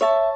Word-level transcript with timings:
you 0.00 0.27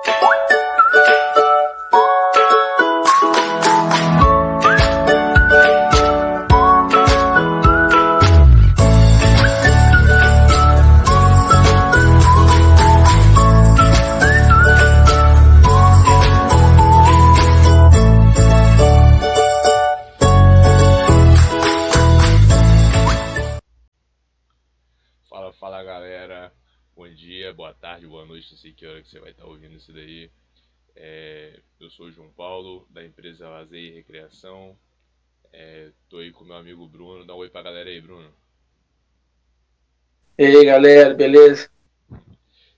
E 40.42 40.44
aí, 40.44 40.64
galera, 40.64 41.14
beleza? 41.14 41.70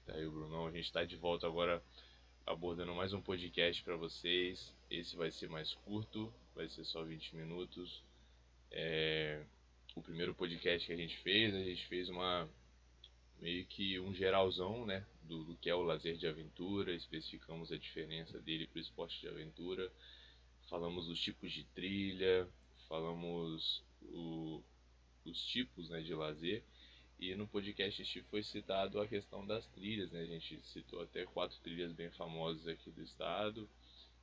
Tá 0.05 0.13
aí, 0.13 0.29
Brunão. 0.29 0.67
A 0.67 0.71
gente 0.71 0.85
está 0.85 1.03
de 1.03 1.17
volta 1.17 1.47
agora 1.47 1.83
abordando 2.45 2.95
mais 2.95 3.15
um 3.15 3.23
podcast 3.23 3.83
para 3.83 3.97
vocês. 3.97 4.71
Esse 4.91 5.17
vai 5.17 5.31
ser 5.31 5.49
mais 5.49 5.73
curto, 5.73 6.31
vai 6.55 6.69
ser 6.69 6.85
só 6.85 7.03
20 7.03 7.35
minutos. 7.35 8.05
É, 8.71 9.41
o 9.95 10.03
primeiro 10.03 10.35
podcast 10.35 10.87
que 10.87 10.93
a 10.93 10.97
gente 10.97 11.17
fez, 11.23 11.55
a 11.55 11.63
gente 11.63 11.87
fez 11.87 12.11
uma 12.11 12.47
meio 13.41 13.65
que 13.65 13.99
um 13.99 14.13
geralzão, 14.13 14.85
né, 14.85 15.03
do, 15.23 15.45
do 15.45 15.57
que 15.57 15.71
é 15.71 15.75
o 15.75 15.81
lazer 15.81 16.19
de 16.19 16.27
aventura, 16.27 16.93
especificamos 16.93 17.73
a 17.73 17.79
diferença 17.79 18.39
dele 18.41 18.67
para 18.67 18.77
o 18.77 18.83
esporte 18.83 19.19
de 19.23 19.29
aventura, 19.29 19.91
falamos 20.69 21.07
dos 21.07 21.19
tipos 21.19 21.51
de 21.51 21.65
trilha, 21.75 22.47
falamos 22.91 23.83
o, 24.03 24.63
os 25.25 25.43
tipos 25.47 25.89
né, 25.89 26.03
de 26.03 26.15
lazer, 26.15 26.63
e 27.19 27.35
no 27.35 27.47
podcast 27.47 28.23
foi 28.31 28.43
citado 28.43 29.01
a 29.01 29.07
questão 29.07 29.47
das 29.47 29.67
trilhas, 29.69 30.11
né, 30.11 30.21
a 30.21 30.27
gente 30.27 30.61
citou 30.67 31.03
até 31.03 31.25
quatro 31.25 31.57
trilhas 31.63 31.93
bem 31.93 32.11
famosas 32.11 32.67
aqui 32.67 32.91
do 32.91 33.03
estado, 33.03 33.69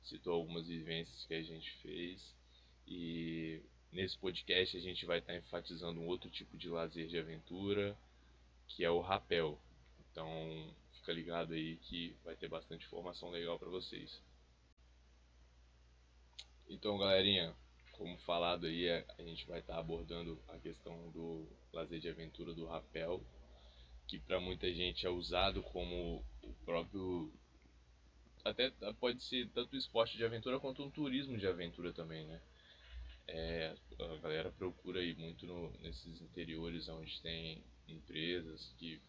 citou 0.02 0.34
algumas 0.34 0.66
vivências 0.66 1.24
que 1.26 1.34
a 1.34 1.42
gente 1.42 1.70
fez, 1.82 2.34
e 2.86 3.60
nesse 3.92 4.16
podcast 4.18 4.76
a 4.76 4.80
gente 4.80 5.06
vai 5.06 5.18
estar 5.18 5.36
enfatizando 5.36 6.00
um 6.00 6.06
outro 6.06 6.30
tipo 6.30 6.56
de 6.56 6.68
lazer 6.68 7.06
de 7.08 7.18
aventura, 7.18 7.96
que 8.68 8.84
é 8.84 8.90
o 8.90 9.00
rapel. 9.00 9.58
Então, 10.10 10.74
fica 10.94 11.12
ligado 11.12 11.52
aí 11.52 11.76
que 11.76 12.14
vai 12.24 12.36
ter 12.36 12.48
bastante 12.48 12.86
informação 12.86 13.30
legal 13.30 13.58
para 13.58 13.68
vocês. 13.68 14.20
Então, 16.68 16.96
galerinha, 16.96 17.54
como 18.02 18.18
falado 18.18 18.66
aí, 18.66 18.88
é, 18.88 19.06
a 19.16 19.22
gente 19.22 19.46
vai 19.46 19.60
estar 19.60 19.74
tá 19.74 19.78
abordando 19.78 20.36
a 20.48 20.58
questão 20.58 21.08
do 21.12 21.46
lazer 21.72 22.00
de 22.00 22.08
aventura 22.08 22.52
do 22.52 22.66
rapel, 22.66 23.24
que 24.08 24.18
para 24.18 24.40
muita 24.40 24.72
gente 24.74 25.06
é 25.06 25.08
usado 25.08 25.62
como 25.62 26.24
o 26.42 26.52
próprio 26.64 27.32
até 28.44 28.72
pode 28.98 29.22
ser 29.22 29.48
tanto 29.50 29.76
esporte 29.76 30.16
de 30.16 30.24
aventura 30.24 30.58
quanto 30.58 30.82
um 30.82 30.90
turismo 30.90 31.38
de 31.38 31.46
aventura 31.46 31.92
também, 31.92 32.26
né? 32.26 32.42
É, 33.28 33.76
a 34.00 34.16
galera 34.16 34.50
procura 34.50 34.98
aí 34.98 35.14
muito 35.14 35.46
no, 35.46 35.70
nesses 35.78 36.20
interiores 36.20 36.88
onde 36.88 37.22
tem 37.22 37.62
empresas 37.86 38.74
que 38.78 39.00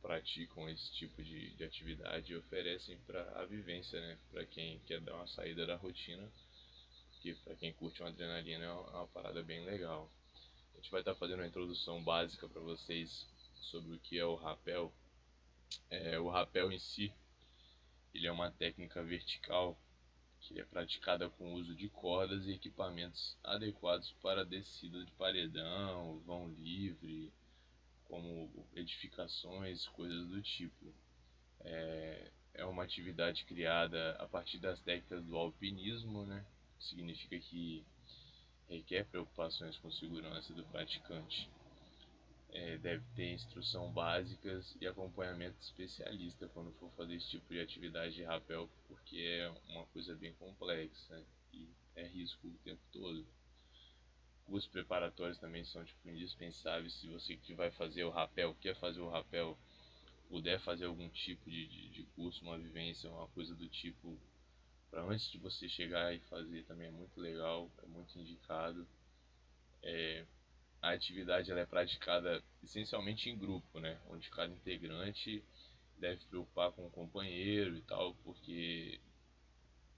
praticam 0.00 0.68
esse 0.68 0.92
tipo 0.92 1.20
de, 1.20 1.50
de 1.56 1.64
atividade 1.64 2.32
e 2.32 2.36
oferecem 2.36 2.96
para 3.08 3.40
a 3.40 3.44
vivência, 3.44 4.00
né? 4.00 4.16
Para 4.30 4.46
quem 4.46 4.78
quer 4.86 5.00
dar 5.00 5.16
uma 5.16 5.26
saída 5.26 5.66
da 5.66 5.74
rotina, 5.74 6.30
que 7.20 7.34
para 7.34 7.54
quem 7.54 7.72
curte 7.72 8.00
uma 8.00 8.08
adrenalina 8.08 8.64
é 8.64 8.72
uma, 8.72 8.90
é 8.90 8.96
uma, 8.96 9.08
parada 9.08 9.42
bem 9.42 9.64
legal. 9.64 10.10
A 10.72 10.76
gente 10.76 10.90
vai 10.90 11.00
estar 11.00 11.12
tá 11.12 11.18
fazendo 11.18 11.40
uma 11.40 11.46
introdução 11.46 12.02
básica 12.02 12.48
para 12.48 12.60
vocês 12.60 13.28
sobre 13.60 13.94
o 13.94 14.00
que 14.00 14.18
é 14.18 14.24
o 14.24 14.34
rapel. 14.34 14.92
É, 15.88 16.18
o 16.18 16.28
rapel 16.28 16.72
em 16.72 16.78
si, 16.78 17.12
ele 18.14 18.26
é 18.26 18.32
uma 18.32 18.50
técnica 18.50 19.02
vertical 19.04 19.78
que 20.40 20.58
é 20.58 20.64
praticada 20.64 21.28
com 21.28 21.52
o 21.52 21.56
uso 21.56 21.74
de 21.74 21.88
cordas 21.90 22.46
e 22.46 22.52
equipamentos 22.52 23.36
adequados 23.44 24.10
para 24.22 24.44
descida 24.44 25.04
de 25.04 25.12
paredão, 25.12 26.18
vão 26.20 26.48
livre, 26.48 27.30
como 28.04 28.50
edificações, 28.74 29.86
coisas 29.88 30.26
do 30.28 30.40
tipo. 30.40 30.94
É, 31.60 32.30
é 32.54 32.64
uma 32.64 32.82
atividade 32.82 33.44
criada 33.44 34.12
a 34.12 34.26
partir 34.26 34.58
das 34.58 34.80
técnicas 34.80 35.22
do 35.24 35.36
alpinismo, 35.36 36.24
né? 36.24 36.44
Significa 36.80 37.38
que 37.38 37.84
requer 38.68 39.04
preocupações 39.06 39.76
com 39.78 39.90
segurança 39.90 40.52
do 40.54 40.64
praticante. 40.64 41.48
É, 42.52 42.78
deve 42.78 43.04
ter 43.14 43.32
instrução 43.32 43.92
básicas 43.92 44.76
e 44.80 44.86
acompanhamento 44.86 45.56
especialista 45.60 46.48
quando 46.48 46.72
for 46.72 46.90
fazer 46.96 47.14
esse 47.14 47.30
tipo 47.30 47.52
de 47.52 47.60
atividade 47.60 48.14
de 48.14 48.24
rapel, 48.24 48.68
porque 48.88 49.18
é 49.18 49.48
uma 49.68 49.86
coisa 49.86 50.16
bem 50.16 50.32
complexa 50.34 51.24
e 51.52 51.68
é 51.94 52.06
risco 52.08 52.48
o 52.48 52.58
tempo 52.64 52.82
todo 52.90 53.24
cursos 54.50 54.68
preparatórios 54.68 55.38
também 55.38 55.64
são 55.64 55.84
tipo, 55.84 56.10
indispensáveis 56.10 56.92
se 56.94 57.06
você 57.06 57.36
que 57.36 57.54
vai 57.54 57.70
fazer 57.70 58.02
o 58.02 58.10
rapel, 58.10 58.56
quer 58.60 58.74
fazer 58.74 59.00
o 59.00 59.08
rapel, 59.08 59.56
puder 60.28 60.58
fazer 60.60 60.86
algum 60.86 61.08
tipo 61.08 61.48
de, 61.48 61.66
de, 61.68 61.88
de 61.90 62.02
curso, 62.16 62.44
uma 62.44 62.58
vivência, 62.58 63.08
uma 63.08 63.28
coisa 63.28 63.54
do 63.54 63.68
tipo, 63.68 64.18
para 64.90 65.04
antes 65.04 65.30
de 65.30 65.38
você 65.38 65.68
chegar 65.68 66.14
e 66.14 66.20
fazer 66.20 66.64
também 66.64 66.88
é 66.88 66.90
muito 66.90 67.20
legal, 67.20 67.70
é 67.82 67.86
muito 67.86 68.18
indicado. 68.18 68.86
É, 69.82 70.26
a 70.82 70.90
atividade 70.90 71.50
ela 71.50 71.60
é 71.60 71.66
praticada 71.66 72.42
essencialmente 72.62 73.30
em 73.30 73.38
grupo, 73.38 73.78
né? 73.78 74.00
onde 74.08 74.28
cada 74.30 74.52
integrante 74.52 75.44
deve 75.98 76.24
preocupar 76.26 76.72
com 76.72 76.86
o 76.86 76.90
companheiro 76.90 77.76
e 77.76 77.82
tal, 77.82 78.14
porque 78.16 79.00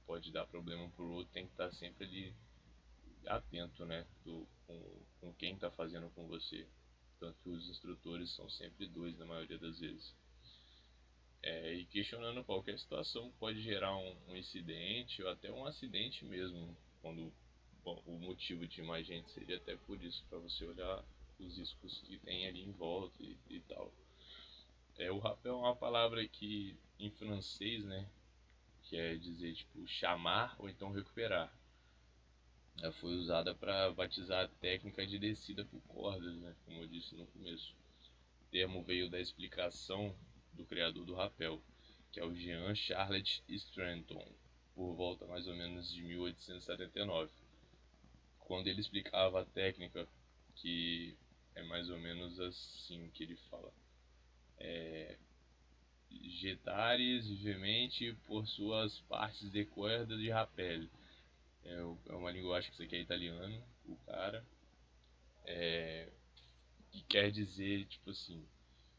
pode 0.06 0.30
dar 0.32 0.46
problema 0.46 0.88
para 0.90 1.04
o 1.04 1.12
outro, 1.12 1.32
tem 1.32 1.46
que 1.46 1.52
estar 1.52 1.72
sempre 1.72 2.04
ali 2.04 2.34
atento, 3.26 3.84
né, 3.86 4.04
do, 4.24 4.46
com, 4.66 5.02
com 5.20 5.32
quem 5.34 5.54
está 5.54 5.70
fazendo 5.70 6.10
com 6.10 6.26
você. 6.26 6.66
Tanto 7.20 7.38
que 7.40 7.48
os 7.48 7.68
instrutores 7.68 8.34
são 8.34 8.50
sempre 8.50 8.88
dois 8.88 9.16
na 9.16 9.24
maioria 9.24 9.58
das 9.58 9.78
vezes. 9.78 10.12
É, 11.42 11.74
e 11.74 11.84
questionando 11.86 12.44
qualquer 12.44 12.78
situação 12.78 13.32
pode 13.38 13.60
gerar 13.60 13.96
um, 13.96 14.16
um, 14.28 14.36
incidente 14.36 15.22
ou 15.22 15.28
até 15.28 15.50
um 15.50 15.66
acidente 15.66 16.24
mesmo, 16.24 16.76
quando 17.00 17.32
bom, 17.82 18.00
o 18.06 18.12
motivo 18.12 18.66
de 18.66 18.80
mais 18.82 19.06
gente 19.06 19.30
seria 19.32 19.56
até 19.56 19.74
por 19.74 20.00
isso, 20.02 20.24
para 20.28 20.38
você 20.38 20.64
olhar 20.64 21.04
os 21.40 21.58
riscos 21.58 22.00
que 22.02 22.16
tem 22.18 22.46
ali 22.46 22.62
em 22.62 22.70
volta 22.70 23.20
e, 23.22 23.36
e 23.50 23.60
tal. 23.60 23.92
É, 24.96 25.10
o 25.10 25.18
rapel 25.18 25.54
é 25.54 25.56
uma 25.56 25.74
palavra 25.74 26.26
que 26.28 26.76
em 26.98 27.10
francês, 27.10 27.84
né, 27.84 28.08
quer 28.84 29.18
dizer 29.18 29.54
tipo 29.54 29.84
chamar 29.88 30.54
ou 30.60 30.68
então 30.68 30.92
recuperar 30.92 31.52
ela 32.80 32.92
foi 32.92 33.14
usada 33.14 33.54
para 33.54 33.92
batizar 33.92 34.44
a 34.44 34.48
técnica 34.48 35.06
de 35.06 35.18
descida 35.18 35.64
por 35.64 35.80
cordas, 35.82 36.34
né, 36.36 36.54
como 36.64 36.80
eu 36.80 36.88
disse 36.88 37.14
no 37.14 37.26
começo. 37.26 37.74
O 38.40 38.50
termo 38.50 38.82
veio 38.82 39.10
da 39.10 39.20
explicação 39.20 40.14
do 40.52 40.64
criador 40.64 41.04
do 41.04 41.14
rapel, 41.14 41.62
que 42.10 42.20
é 42.20 42.24
o 42.24 42.34
Jean 42.34 42.74
Charlotte 42.74 43.42
Stranton, 43.48 44.26
por 44.74 44.94
volta 44.94 45.26
mais 45.26 45.46
ou 45.46 45.54
menos 45.54 45.92
de 45.92 46.02
1879. 46.02 47.30
Quando 48.38 48.66
ele 48.66 48.80
explicava 48.80 49.42
a 49.42 49.46
técnica, 49.46 50.06
que 50.56 51.16
é 51.54 51.62
mais 51.62 51.88
ou 51.88 51.98
menos 51.98 52.38
assim 52.40 53.10
que 53.14 53.22
ele 53.22 53.36
fala. 53.50 53.72
É, 54.58 55.16
jetares 56.10 57.26
vivemente 57.26 58.14
por 58.26 58.46
suas 58.46 59.00
partes 59.00 59.50
de 59.50 59.64
corda 59.64 60.16
de 60.16 60.30
rapel 60.30 60.86
é, 61.64 61.74
é 62.08 62.14
uma 62.14 62.30
linguagem 62.30 62.70
que 62.70 62.76
você 62.76 62.86
quer 62.86 63.00
italiano, 63.00 63.62
o 63.86 63.96
cara. 64.06 64.44
É, 65.44 66.08
que 66.90 67.02
quer 67.04 67.30
dizer, 67.30 67.86
tipo 67.86 68.10
assim, 68.10 68.44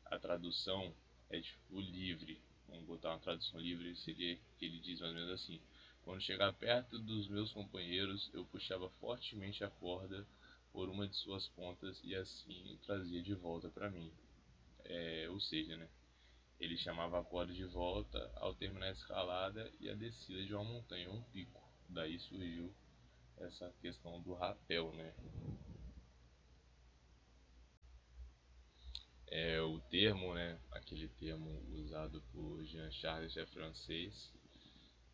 a 0.06 0.18
tradução 0.18 0.94
é 1.34 1.42
tipo 1.42 1.80
livre. 1.80 2.40
Vamos 2.68 2.86
botar 2.86 3.10
uma 3.10 3.20
tradução 3.20 3.60
livre, 3.60 3.96
seria 3.98 4.38
que 4.58 4.66
ele 4.66 4.80
diz 4.80 5.00
mais 5.00 5.14
ou 5.14 5.20
menos 5.20 5.34
assim. 5.34 5.60
Quando 6.04 6.22
chegar 6.22 6.54
perto 6.54 7.00
dos 7.00 7.28
meus 7.28 7.52
companheiros, 7.52 8.30
eu 8.34 8.46
puxava 8.46 8.90
fortemente 9.02 9.64
a 9.64 9.70
corda 9.70 10.26
por 10.72 10.90
uma 10.90 11.08
de 11.08 11.16
suas 11.16 11.48
pontas 11.50 12.00
e 12.04 12.16
assim 12.16 12.78
trazia 12.86 13.22
de 13.22 13.34
volta 13.34 13.70
para 13.70 13.90
mim. 13.90 14.12
É, 14.86 15.28
ou 15.30 15.40
seja, 15.40 15.78
né, 15.78 15.88
ele 16.60 16.78
chamava 16.78 17.20
a 17.20 17.24
corda 17.24 17.54
de 17.54 17.66
volta 17.66 18.32
ao 18.36 18.54
terminar 18.54 18.88
a 18.88 18.92
escalada 18.92 19.72
e 19.80 19.90
a 19.90 19.94
descida 19.94 20.44
de 20.44 20.54
uma 20.54 20.64
montanha, 20.64 21.10
um 21.10 21.22
pico 21.24 21.62
daí 21.90 22.20
surgiu 22.20 22.74
essa 23.38 23.72
questão 23.82 24.22
do 24.22 24.34
rapel, 24.34 24.94
né? 24.94 25.14
É 29.36 29.60
o 29.60 29.80
termo, 29.80 30.36
né, 30.36 30.60
aquele 30.70 31.08
termo 31.08 31.60
usado 31.74 32.22
por 32.32 32.64
Jean-Charles 32.66 33.36
é 33.36 33.44
francês, 33.48 34.32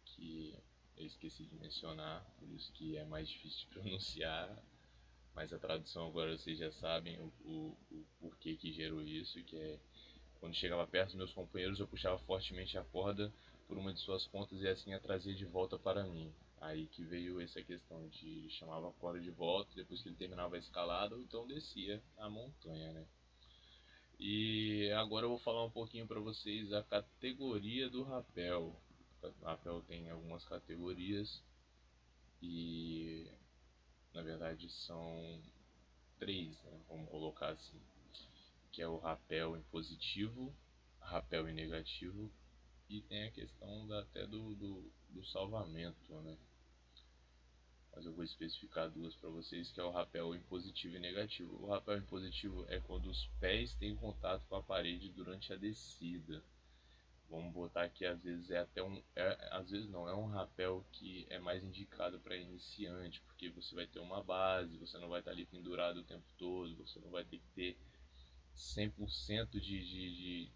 que 0.04 0.54
eu 0.98 1.06
esqueci 1.06 1.46
de 1.46 1.56
mencionar, 1.56 2.26
por 2.38 2.50
isso 2.50 2.70
que 2.74 2.98
é 2.98 3.06
mais 3.06 3.30
difícil 3.30 3.62
de 3.62 3.68
pronunciar, 3.80 4.62
mas 5.34 5.54
a 5.54 5.58
tradução 5.58 6.06
agora 6.06 6.38
vocês 6.38 6.60
já 6.60 6.70
sabem 6.70 7.18
o, 7.18 7.32
o, 7.46 7.78
o 7.90 8.06
porquê 8.20 8.58
que 8.58 8.74
gerou 8.74 9.02
isso, 9.02 9.42
que 9.46 9.56
é 9.56 9.80
quando 10.42 10.54
chegava 10.54 10.86
perto 10.86 11.12
dos 11.12 11.16
meus 11.16 11.34
companheiros 11.34 11.80
eu 11.80 11.88
puxava 11.88 12.20
fortemente 12.20 12.78
a 12.78 12.84
corda 12.84 13.34
por 13.70 13.78
uma 13.78 13.94
de 13.94 14.02
suas 14.02 14.28
pontas 14.28 14.62
e 14.62 14.68
assim 14.68 14.94
a 14.94 15.00
trazia 15.00 15.34
de 15.34 15.46
volta 15.46 15.80
para 15.80 16.04
mim. 16.04 16.34
Aí 16.60 16.88
que 16.88 17.06
veio 17.06 17.40
essa 17.40 17.64
questão 17.64 18.06
de 18.10 18.50
chamava 18.50 18.90
a 18.90 18.94
corda 18.94 19.22
de 19.22 19.32
volta 19.32 19.74
depois 19.74 20.02
que 20.02 20.10
ele 20.10 20.18
terminava 20.18 20.58
a 20.58 20.60
escalada 20.60 21.16
ou 21.16 21.22
então 21.22 21.48
descia 21.48 22.04
a 22.18 22.30
montanha, 22.30 22.92
né? 22.92 23.08
E 24.20 24.92
agora 24.98 25.26
eu 25.26 25.30
vou 25.30 25.40
falar 25.40 25.64
um 25.64 25.72
pouquinho 25.72 26.06
para 26.06 26.20
vocês 26.20 26.74
a 26.74 26.84
categoria 26.84 27.90
do 27.90 28.04
rapel. 28.04 28.76
O 29.24 29.46
rapel 29.46 29.82
tem 29.84 30.10
algumas 30.10 30.44
categorias 30.44 31.42
e 32.42 33.32
na 34.14 34.22
verdade 34.22 34.70
são 34.70 35.42
três, 36.18 36.62
né? 36.64 36.82
vamos 36.90 37.10
colocar 37.10 37.50
assim, 37.50 37.80
que 38.74 38.82
é 38.82 38.88
o 38.88 38.98
rapel 38.98 39.56
em 39.56 39.64
positivo, 39.64 40.54
rapel 41.00 41.48
em 41.48 41.54
negativo 41.54 42.30
e 42.90 43.02
tem 43.02 43.24
a 43.24 43.32
questão 43.32 43.88
da, 43.88 44.02
até 44.02 44.28
do, 44.28 44.54
do, 44.56 44.92
do 45.10 45.24
salvamento, 45.28 46.14
né? 46.22 46.38
Mas 48.00 48.06
eu 48.06 48.14
vou 48.14 48.24
especificar 48.24 48.90
duas 48.90 49.14
para 49.18 49.30
vocês, 49.30 49.72
que 49.72 49.80
é 49.82 49.84
o 49.84 49.92
rapel 49.92 50.34
em 50.34 50.40
positivo 50.44 50.96
e 50.96 51.00
negativo. 51.00 51.62
O 51.62 51.68
rapel 51.68 51.98
em 51.98 52.06
positivo 52.06 52.66
é 52.70 52.80
quando 52.80 53.10
os 53.10 53.26
pés 53.42 53.74
têm 53.74 53.94
contato 53.94 54.42
com 54.48 54.56
a 54.56 54.64
parede 54.64 55.10
durante 55.10 55.52
a 55.52 55.58
descida. 55.58 56.42
Vamos 57.30 57.52
botar 57.52 57.84
aqui, 57.84 58.06
às 58.06 58.24
vezes 58.24 58.50
é 58.52 58.60
até 58.60 58.82
um, 58.82 59.04
é, 59.18 59.50
às 59.52 59.70
vezes 59.70 59.90
não, 59.90 60.08
é 60.08 60.16
um 60.16 60.28
rapel 60.28 60.86
que 60.94 61.28
é 61.30 61.40
mais 61.40 61.62
indicado 61.62 62.22
para 62.22 62.38
iniciante, 62.38 63.22
porque 63.24 63.50
você 63.50 63.76
vai 63.76 63.86
ter 63.86 64.00
uma 64.00 64.24
base, 64.24 64.78
você 64.78 64.98
não 64.98 65.10
vai 65.10 65.20
estar 65.20 65.32
ali 65.32 65.46
pendurado 65.46 65.98
o 65.98 66.04
tempo 66.04 66.26
todo, 66.38 66.74
você 66.78 67.00
não 67.00 67.10
vai 67.10 67.26
ter 67.26 67.38
que 67.38 67.50
ter 67.50 67.78
100% 68.56 69.50
de, 69.50 69.60
de, 69.60 70.16
de, 70.16 70.52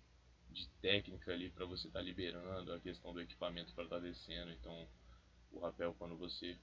de 0.50 0.70
técnica 0.82 1.34
ali 1.34 1.50
para 1.50 1.66
você 1.66 1.88
estar 1.88 2.02
liberando 2.02 2.72
a 2.72 2.80
questão 2.80 3.12
do 3.12 3.20
equipamento 3.20 3.74
para 3.74 3.84
estar 3.84 4.00
descendo. 4.00 4.50
Então, 4.50 4.88
o 5.52 5.60
rapel, 5.60 5.94
quando 6.00 6.18
você 6.18 6.58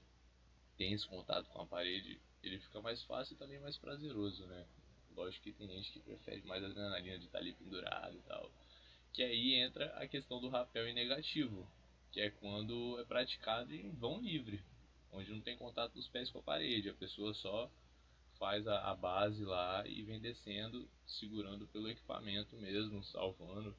tem 0.81 0.93
esse 0.93 1.07
contato 1.07 1.47
com 1.49 1.61
a 1.61 1.67
parede, 1.67 2.19
ele 2.41 2.57
fica 2.57 2.81
mais 2.81 3.03
fácil 3.03 3.35
e 3.35 3.37
também 3.37 3.59
mais 3.59 3.77
prazeroso, 3.77 4.47
né? 4.47 4.65
Lógico 5.15 5.43
que 5.43 5.53
tem 5.53 5.67
gente 5.67 5.91
que 5.91 5.99
prefere 5.99 6.41
mais 6.41 6.63
a 6.63 6.67
adrenalina 6.67 7.19
de 7.19 7.25
estar 7.25 7.37
ali 7.37 7.53
pendurado 7.53 8.17
e 8.17 8.21
tal. 8.21 8.51
Que 9.13 9.21
aí 9.21 9.53
entra 9.53 9.85
a 9.97 10.07
questão 10.07 10.41
do 10.41 10.49
rapel 10.49 10.87
em 10.87 10.93
negativo, 10.93 11.69
que 12.11 12.19
é 12.19 12.31
quando 12.31 12.99
é 12.99 13.03
praticado 13.03 13.71
em 13.75 13.91
vão 13.91 14.21
livre, 14.21 14.59
onde 15.11 15.29
não 15.29 15.39
tem 15.39 15.55
contato 15.55 15.93
dos 15.93 16.07
pés 16.07 16.31
com 16.31 16.39
a 16.39 16.43
parede, 16.43 16.89
a 16.89 16.95
pessoa 16.95 17.31
só 17.35 17.69
faz 18.39 18.67
a, 18.67 18.89
a 18.89 18.95
base 18.95 19.45
lá 19.45 19.85
e 19.85 20.01
vem 20.01 20.19
descendo, 20.19 20.89
segurando 21.05 21.67
pelo 21.67 21.91
equipamento 21.91 22.55
mesmo, 22.55 23.03
salvando 23.03 23.77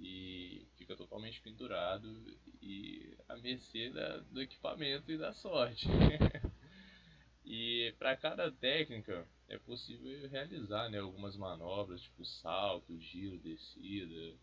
e 0.00 0.66
fica 0.76 0.96
totalmente 0.96 1.40
pendurado 1.40 2.24
e 2.62 3.16
à 3.28 3.36
mercê 3.36 3.90
da, 3.90 4.18
do 4.18 4.40
equipamento 4.40 5.10
e 5.10 5.18
da 5.18 5.32
sorte. 5.32 5.86
e 7.44 7.94
para 7.98 8.16
cada 8.16 8.50
técnica 8.50 9.26
é 9.48 9.58
possível 9.58 10.28
realizar 10.28 10.88
né, 10.88 10.98
algumas 10.98 11.36
manobras, 11.36 12.02
tipo 12.02 12.24
salto, 12.24 12.98
giro, 12.98 13.38
descida, 13.38 14.36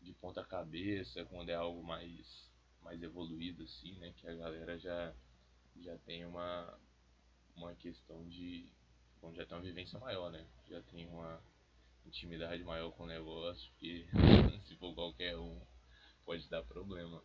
de 0.00 0.12
ponta 0.14 0.44
cabeça, 0.44 1.24
quando 1.26 1.48
é 1.48 1.54
algo 1.54 1.82
mais, 1.82 2.50
mais 2.82 3.02
evoluído 3.02 3.64
assim, 3.64 3.94
né, 3.98 4.12
que 4.16 4.28
a 4.28 4.34
galera 4.34 4.78
já, 4.78 5.14
já 5.76 5.96
tem 5.98 6.24
uma, 6.24 6.78
uma 7.56 7.74
questão 7.74 8.26
de. 8.28 8.68
Quando 9.20 9.36
já 9.36 9.46
tem 9.46 9.56
uma 9.56 9.64
vivência 9.64 9.98
maior, 9.98 10.30
né? 10.30 10.46
Já 10.68 10.82
tem 10.82 11.06
uma 11.06 11.42
intimidade 12.06 12.62
maior 12.64 12.90
com 12.92 13.04
o 13.04 13.06
negócio, 13.06 13.70
porque 13.72 14.06
se 14.66 14.76
for 14.76 14.94
qualquer 14.94 15.36
um, 15.36 15.60
pode 16.24 16.48
dar 16.48 16.62
problema. 16.62 17.22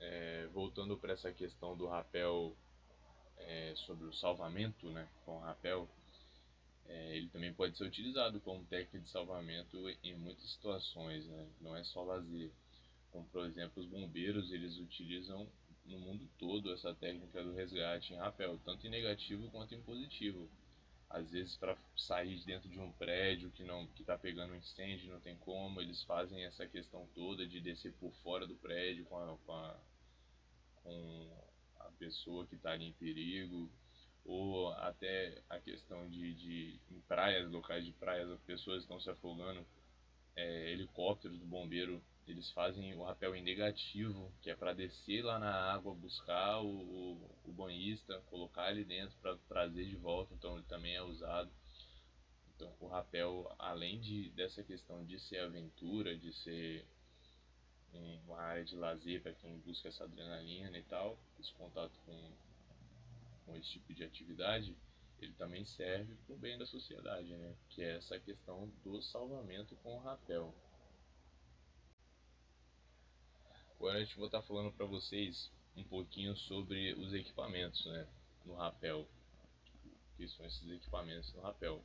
É, 0.00 0.46
voltando 0.48 0.96
para 0.96 1.12
essa 1.12 1.32
questão 1.32 1.76
do 1.76 1.86
rapel 1.86 2.56
é, 3.36 3.74
sobre 3.76 4.06
o 4.06 4.12
salvamento 4.12 4.88
né, 4.90 5.08
com 5.24 5.36
o 5.36 5.40
rapel, 5.40 5.88
é, 6.86 7.16
ele 7.16 7.28
também 7.28 7.52
pode 7.52 7.76
ser 7.76 7.84
utilizado 7.84 8.40
como 8.40 8.64
técnica 8.66 9.00
de 9.00 9.10
salvamento 9.10 9.76
em 10.02 10.14
muitas 10.14 10.50
situações, 10.52 11.26
né? 11.26 11.50
não 11.60 11.76
é 11.76 11.84
só 11.84 12.02
lazer. 12.02 12.52
Como 13.10 13.26
por 13.28 13.44
exemplo 13.46 13.82
os 13.82 13.88
bombeiros 13.88 14.52
eles 14.52 14.78
utilizam 14.78 15.50
no 15.84 15.98
mundo 15.98 16.28
todo 16.38 16.72
essa 16.72 16.94
técnica 16.94 17.42
do 17.42 17.54
resgate 17.54 18.12
em 18.12 18.16
rapel, 18.16 18.58
tanto 18.64 18.86
em 18.86 18.90
negativo 18.90 19.50
quanto 19.50 19.74
em 19.74 19.82
positivo 19.82 20.48
às 21.10 21.30
vezes 21.30 21.56
para 21.56 21.76
sair 21.96 22.36
de 22.36 22.44
dentro 22.44 22.68
de 22.68 22.78
um 22.78 22.92
prédio 22.92 23.50
que 23.50 23.64
não 23.64 23.86
que 23.88 24.02
está 24.02 24.16
pegando 24.18 24.52
um 24.52 24.56
incêndio 24.56 25.12
não 25.12 25.20
tem 25.20 25.36
como 25.36 25.80
eles 25.80 26.02
fazem 26.04 26.44
essa 26.44 26.66
questão 26.66 27.06
toda 27.14 27.46
de 27.46 27.60
descer 27.60 27.92
por 27.94 28.12
fora 28.22 28.46
do 28.46 28.54
prédio 28.56 29.06
com 29.06 29.16
a, 29.18 29.38
com 29.38 29.52
a, 29.52 29.80
com 30.82 31.46
a 31.80 31.90
pessoa 31.98 32.46
que 32.46 32.56
está 32.56 32.72
ali 32.72 32.86
em 32.86 32.92
perigo 32.92 33.70
ou 34.24 34.68
até 34.74 35.42
a 35.48 35.58
questão 35.58 36.08
de, 36.10 36.34
de 36.34 36.80
em 36.90 37.00
praias 37.02 37.50
locais 37.50 37.84
de 37.84 37.92
praias 37.92 38.30
as 38.30 38.40
pessoas 38.42 38.82
estão 38.82 39.00
se 39.00 39.08
afogando 39.08 39.66
é, 40.36 40.70
helicópteros 40.70 41.38
do 41.38 41.46
bombeiro 41.46 42.02
eles 42.30 42.50
fazem 42.52 42.94
o 42.94 43.02
rapel 43.02 43.34
em 43.34 43.42
negativo, 43.42 44.30
que 44.42 44.50
é 44.50 44.54
para 44.54 44.74
descer 44.74 45.24
lá 45.24 45.38
na 45.38 45.72
água, 45.72 45.94
buscar 45.94 46.60
o, 46.60 46.68
o, 46.68 47.30
o 47.46 47.52
banhista, 47.52 48.20
colocar 48.26 48.70
ele 48.70 48.84
dentro 48.84 49.16
para 49.20 49.36
trazer 49.48 49.86
de 49.86 49.96
volta, 49.96 50.34
então 50.34 50.56
ele 50.56 50.66
também 50.66 50.87
é 50.98 51.02
usado. 51.02 51.50
Então 52.54 52.74
o 52.80 52.88
rapel, 52.88 53.54
além 53.58 54.00
de, 54.00 54.30
dessa 54.30 54.62
questão 54.62 55.04
de 55.04 55.18
ser 55.20 55.38
aventura, 55.38 56.16
de 56.16 56.32
ser 56.32 56.86
uma 58.26 58.40
área 58.40 58.64
de 58.64 58.76
lazer 58.76 59.22
para 59.22 59.32
quem 59.32 59.58
busca 59.60 59.88
essa 59.88 60.04
adrenalina 60.04 60.76
e 60.76 60.82
tal, 60.82 61.18
esse 61.40 61.52
contato 61.54 61.98
com, 62.04 62.32
com 63.46 63.56
esse 63.56 63.70
tipo 63.70 63.94
de 63.94 64.04
atividade, 64.04 64.76
ele 65.20 65.32
também 65.34 65.64
serve 65.64 66.14
para 66.26 66.34
o 66.34 66.38
bem 66.38 66.58
da 66.58 66.66
sociedade, 66.66 67.34
né? 67.34 67.56
que 67.70 67.82
é 67.82 67.96
essa 67.96 68.18
questão 68.20 68.70
do 68.84 69.00
salvamento 69.02 69.74
com 69.76 69.96
o 69.96 70.00
rapel. 70.00 70.54
Agora 73.74 73.98
a 73.98 74.04
gente 74.04 74.16
vou 74.16 74.26
estar 74.26 74.42
falando 74.42 74.72
para 74.72 74.86
vocês 74.86 75.50
um 75.76 75.84
pouquinho 75.84 76.36
sobre 76.36 76.94
os 76.94 77.12
equipamentos 77.14 77.84
né, 77.86 78.08
no 78.44 78.54
rapel. 78.54 79.08
Que 80.18 80.26
são 80.26 80.44
esses 80.44 80.68
equipamentos 80.68 81.32
no 81.32 81.40
rapel? 81.42 81.84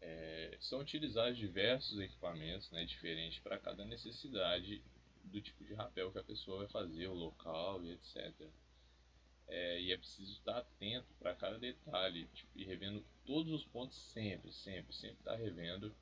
É, 0.00 0.56
são 0.60 0.78
utilizados 0.78 1.36
diversos 1.36 1.98
equipamentos 1.98 2.70
né, 2.70 2.84
diferentes 2.84 3.40
para 3.40 3.58
cada 3.58 3.84
necessidade 3.84 4.80
do 5.24 5.40
tipo 5.40 5.64
de 5.64 5.74
rapel 5.74 6.12
que 6.12 6.20
a 6.20 6.22
pessoa 6.22 6.58
vai 6.58 6.68
fazer, 6.68 7.08
o 7.08 7.14
local 7.14 7.84
e 7.84 7.90
etc. 7.90 8.32
É, 9.48 9.80
e 9.80 9.92
é 9.92 9.96
preciso 9.96 10.32
estar 10.34 10.58
atento 10.58 11.12
para 11.18 11.34
cada 11.34 11.58
detalhe 11.58 12.28
tipo, 12.28 12.56
revendo 12.60 13.04
todos 13.26 13.52
os 13.52 13.64
pontos 13.64 13.98
sempre, 13.98 14.52
sempre, 14.52 14.94
sempre 14.94 15.18
estar 15.18 15.34
revendo, 15.34 15.92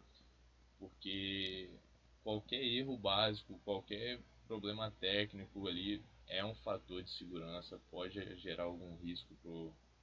porque 0.78 1.70
qualquer 2.22 2.62
erro 2.62 2.98
básico, 2.98 3.58
qualquer 3.64 4.20
problema 4.46 4.90
técnico 4.90 5.66
ali 5.66 6.04
é 6.26 6.44
um 6.44 6.54
fator 6.56 7.02
de 7.02 7.10
segurança, 7.10 7.80
pode 7.90 8.36
gerar 8.36 8.64
algum 8.64 8.94
risco 8.96 9.34
para 9.36 9.50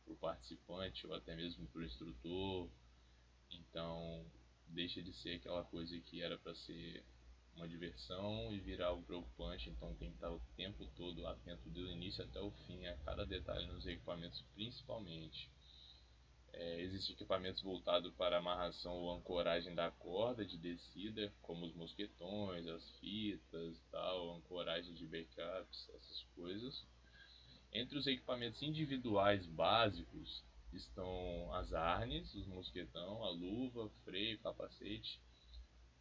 o 0.08 0.16
participante 0.16 1.06
ou 1.08 1.14
até 1.14 1.36
mesmo 1.36 1.68
para 1.68 1.82
o 1.82 1.84
instrutor. 1.84 2.70
Então, 3.52 4.26
deixa 4.68 5.02
de 5.02 5.14
ser 5.14 5.36
aquela 5.36 5.64
coisa 5.64 6.00
que 6.00 6.22
era 6.22 6.38
para 6.38 6.56
ser 6.56 7.04
uma 7.56 7.68
diversão 7.68 8.54
e 8.54 8.60
virar 8.60 8.88
algo 8.88 9.04
preocupante. 9.04 9.70
Então, 9.70 9.96
tem 9.96 10.10
que 10.10 10.16
estar 10.16 10.32
o 10.32 10.42
tempo 10.56 10.86
todo 10.96 11.26
atento 11.28 11.70
do 11.70 11.88
início 11.88 12.24
até 12.24 12.40
o 12.40 12.52
fim, 12.52 12.86
a 12.86 12.98
cada 12.98 13.26
detalhe 13.26 13.66
nos 13.68 13.86
equipamentos, 13.86 14.42
principalmente. 14.54 15.50
É, 16.54 16.82
Existem 16.82 17.16
equipamentos 17.16 17.62
voltados 17.62 18.14
para 18.14 18.38
amarração 18.38 18.94
ou 18.94 19.12
ancoragem 19.14 19.76
da 19.76 19.92
corda 19.92 20.46
de 20.46 20.58
descida, 20.58 21.34
como 21.42 21.66
os 21.66 21.74
mosquetões, 21.74 22.66
as 22.68 22.90
fitas, 23.00 23.78
tal, 23.92 24.36
ancoragem 24.38 24.94
de 24.94 25.06
backups, 25.06 25.90
essas 25.90 26.24
coisas. 26.36 26.86
Entre 27.76 27.98
os 27.98 28.08
equipamentos 28.08 28.62
individuais 28.62 29.46
básicos 29.46 30.42
estão 30.72 31.54
as 31.54 31.74
arnes, 31.74 32.34
os 32.34 32.48
mosquetão, 32.48 33.22
a 33.22 33.30
luva, 33.30 33.90
freio, 34.06 34.40
capacete. 34.40 35.20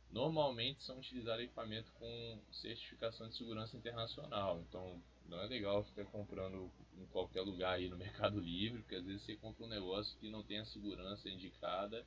Normalmente 0.08 0.84
são 0.84 0.98
utilizados 0.98 1.42
equipamentos 1.42 1.90
com 1.90 2.40
certificação 2.52 3.28
de 3.28 3.36
segurança 3.36 3.76
internacional, 3.76 4.60
então 4.60 5.02
Não 5.26 5.40
é 5.40 5.46
legal 5.46 5.82
ficar 5.82 6.04
comprando 6.04 6.70
em 6.96 7.06
qualquer 7.06 7.40
lugar 7.40 7.72
aí 7.72 7.88
no 7.88 7.96
Mercado 7.98 8.38
Livre, 8.38 8.80
porque 8.82 8.94
às 8.94 9.04
vezes 9.04 9.22
você 9.22 9.34
compra 9.34 9.64
um 9.64 9.68
negócio 9.68 10.16
que 10.20 10.30
não 10.30 10.44
tem 10.44 10.60
a 10.60 10.66
segurança 10.66 11.28
indicada 11.28 12.06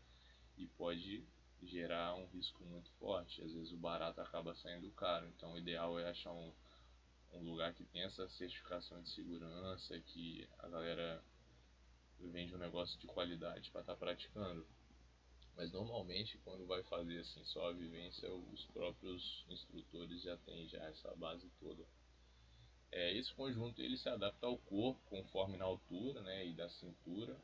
e 0.57 0.65
pode 0.65 1.25
gerar 1.61 2.15
um 2.15 2.25
risco 2.27 2.63
muito 2.63 2.89
forte. 2.91 3.41
Às 3.41 3.51
vezes 3.51 3.73
o 3.73 3.77
barato 3.77 4.21
acaba 4.21 4.55
saindo 4.55 4.89
caro. 4.91 5.27
Então 5.35 5.53
o 5.53 5.57
ideal 5.57 5.99
é 5.99 6.09
achar 6.09 6.31
um, 6.31 6.53
um 7.33 7.41
lugar 7.41 7.73
que 7.73 7.83
tem 7.85 8.01
essa 8.03 8.27
certificação 8.29 9.01
de 9.01 9.09
segurança, 9.09 9.99
que 9.99 10.47
a 10.59 10.67
galera 10.67 11.23
vende 12.19 12.55
um 12.55 12.59
negócio 12.59 12.99
de 12.99 13.07
qualidade 13.07 13.69
para 13.71 13.81
estar 13.81 13.93
tá 13.93 13.99
praticando. 13.99 14.65
Mas 15.55 15.71
normalmente 15.71 16.37
quando 16.39 16.67
vai 16.67 16.83
fazer 16.83 17.19
assim 17.19 17.43
só 17.45 17.69
a 17.69 17.73
vivência, 17.73 18.31
os 18.31 18.65
próprios 18.67 19.45
instrutores 19.49 20.21
já 20.21 20.37
têm 20.37 20.67
já 20.67 20.83
essa 20.85 21.15
base 21.15 21.49
toda. 21.59 21.83
É, 22.91 23.17
esse 23.17 23.33
conjunto 23.33 23.81
ele 23.81 23.97
se 23.97 24.07
adapta 24.07 24.45
ao 24.45 24.57
corpo 24.57 25.01
conforme 25.09 25.57
na 25.57 25.65
altura 25.65 26.21
né, 26.21 26.45
e 26.47 26.53
da 26.53 26.69
cintura. 26.69 27.37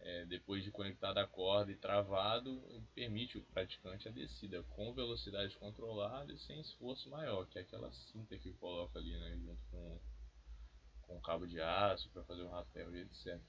É, 0.00 0.24
depois 0.26 0.62
de 0.62 0.70
conectado 0.70 1.18
a 1.18 1.26
corda 1.26 1.72
e 1.72 1.76
travado, 1.76 2.62
permite 2.94 3.38
o 3.38 3.42
praticante 3.42 4.08
a 4.08 4.12
descida 4.12 4.62
com 4.62 4.94
velocidade 4.94 5.56
controlada 5.56 6.32
e 6.32 6.38
sem 6.38 6.60
esforço 6.60 7.10
maior, 7.10 7.46
que 7.46 7.58
é 7.58 7.62
aquela 7.62 7.90
cinta 7.92 8.38
que 8.38 8.52
coloca 8.54 8.98
ali 8.98 9.18
né, 9.18 9.36
junto 9.36 9.62
com, 9.70 10.00
com 11.02 11.20
cabo 11.20 11.46
de 11.46 11.60
aço 11.60 12.08
para 12.10 12.22
fazer 12.24 12.42
o 12.42 12.50
rapel 12.50 12.94
e 12.94 13.00
etc. 13.00 13.40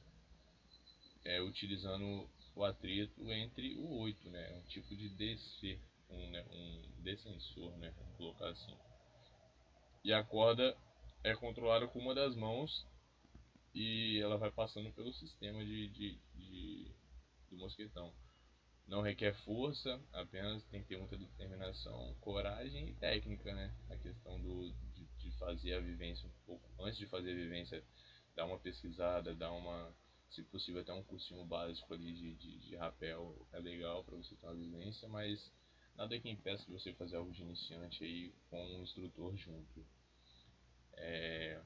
É, 1.25 1.41
utilizando 1.41 2.27
o 2.55 2.63
atrito 2.63 3.31
entre 3.31 3.75
o 3.75 3.99
8, 3.99 4.29
né? 4.31 4.53
Um 4.53 4.63
tipo 4.63 4.95
de 4.95 5.09
DC, 5.09 5.79
um, 6.09 6.29
né? 6.31 6.45
um 6.51 7.03
descensor, 7.03 7.77
né? 7.77 7.93
Vamos 7.97 8.17
colocar 8.17 8.49
assim. 8.49 8.75
E 10.03 10.11
a 10.11 10.23
corda 10.23 10.75
é 11.23 11.35
controlada 11.35 11.87
com 11.87 11.99
uma 11.99 12.15
das 12.15 12.35
mãos 12.35 12.87
e 13.77 14.19
ela 14.19 14.37
vai 14.37 14.49
passando 14.49 14.91
pelo 14.91 15.13
sistema 15.13 15.63
de, 15.63 15.87
de, 15.89 16.19
de 16.33 16.91
do 17.51 17.57
mosquetão. 17.57 18.11
Não 18.87 19.01
requer 19.01 19.35
força, 19.43 20.01
apenas 20.13 20.63
tem 20.65 20.81
que 20.81 20.87
ter 20.87 20.97
muita 20.97 21.15
determinação, 21.15 22.15
coragem 22.19 22.89
e 22.89 22.93
técnica, 22.95 23.53
né? 23.53 23.71
A 23.91 23.95
questão 23.97 24.41
do, 24.41 24.71
de, 24.95 25.05
de 25.19 25.31
fazer 25.37 25.75
a 25.75 25.79
vivência 25.79 26.27
um 26.27 26.31
pouco. 26.43 26.67
Antes 26.79 26.97
de 26.97 27.05
fazer 27.05 27.31
a 27.33 27.35
vivência, 27.35 27.83
dar 28.35 28.45
uma 28.45 28.57
pesquisada, 28.57 29.35
dar 29.35 29.51
uma 29.51 29.93
se 30.31 30.41
possível 30.43 30.81
até 30.81 30.91
um 30.91 31.03
cursinho 31.03 31.45
básico 31.45 31.93
ali 31.93 32.11
de, 32.13 32.33
de, 32.33 32.57
de 32.57 32.75
rapel 32.75 33.47
é 33.53 33.59
legal 33.59 34.03
para 34.03 34.17
você 34.17 34.35
ter 34.35 34.45
uma 34.45 34.55
vivência, 34.55 35.07
mas 35.07 35.51
nada 35.95 36.19
que 36.19 36.29
impeça 36.29 36.65
de 36.65 36.71
você 36.71 36.93
fazer 36.93 37.15
algo 37.15 37.31
de 37.31 37.43
iniciante 37.43 38.03
aí 38.03 38.33
com 38.49 38.59
um 38.59 38.81
instrutor 38.81 39.35
junto. 39.37 39.85
É, 40.93 41.61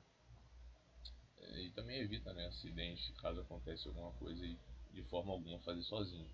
e 1.58 1.70
também 1.72 2.00
evita 2.00 2.34
né, 2.34 2.48
acidente 2.48 3.12
caso 3.14 3.42
aconteça 3.42 3.90
alguma 3.90 4.12
coisa 4.14 4.46
e 4.46 4.58
de 4.92 5.04
forma 5.04 5.32
alguma 5.32 5.60
fazer 5.60 5.84
sozinho. 5.84 6.30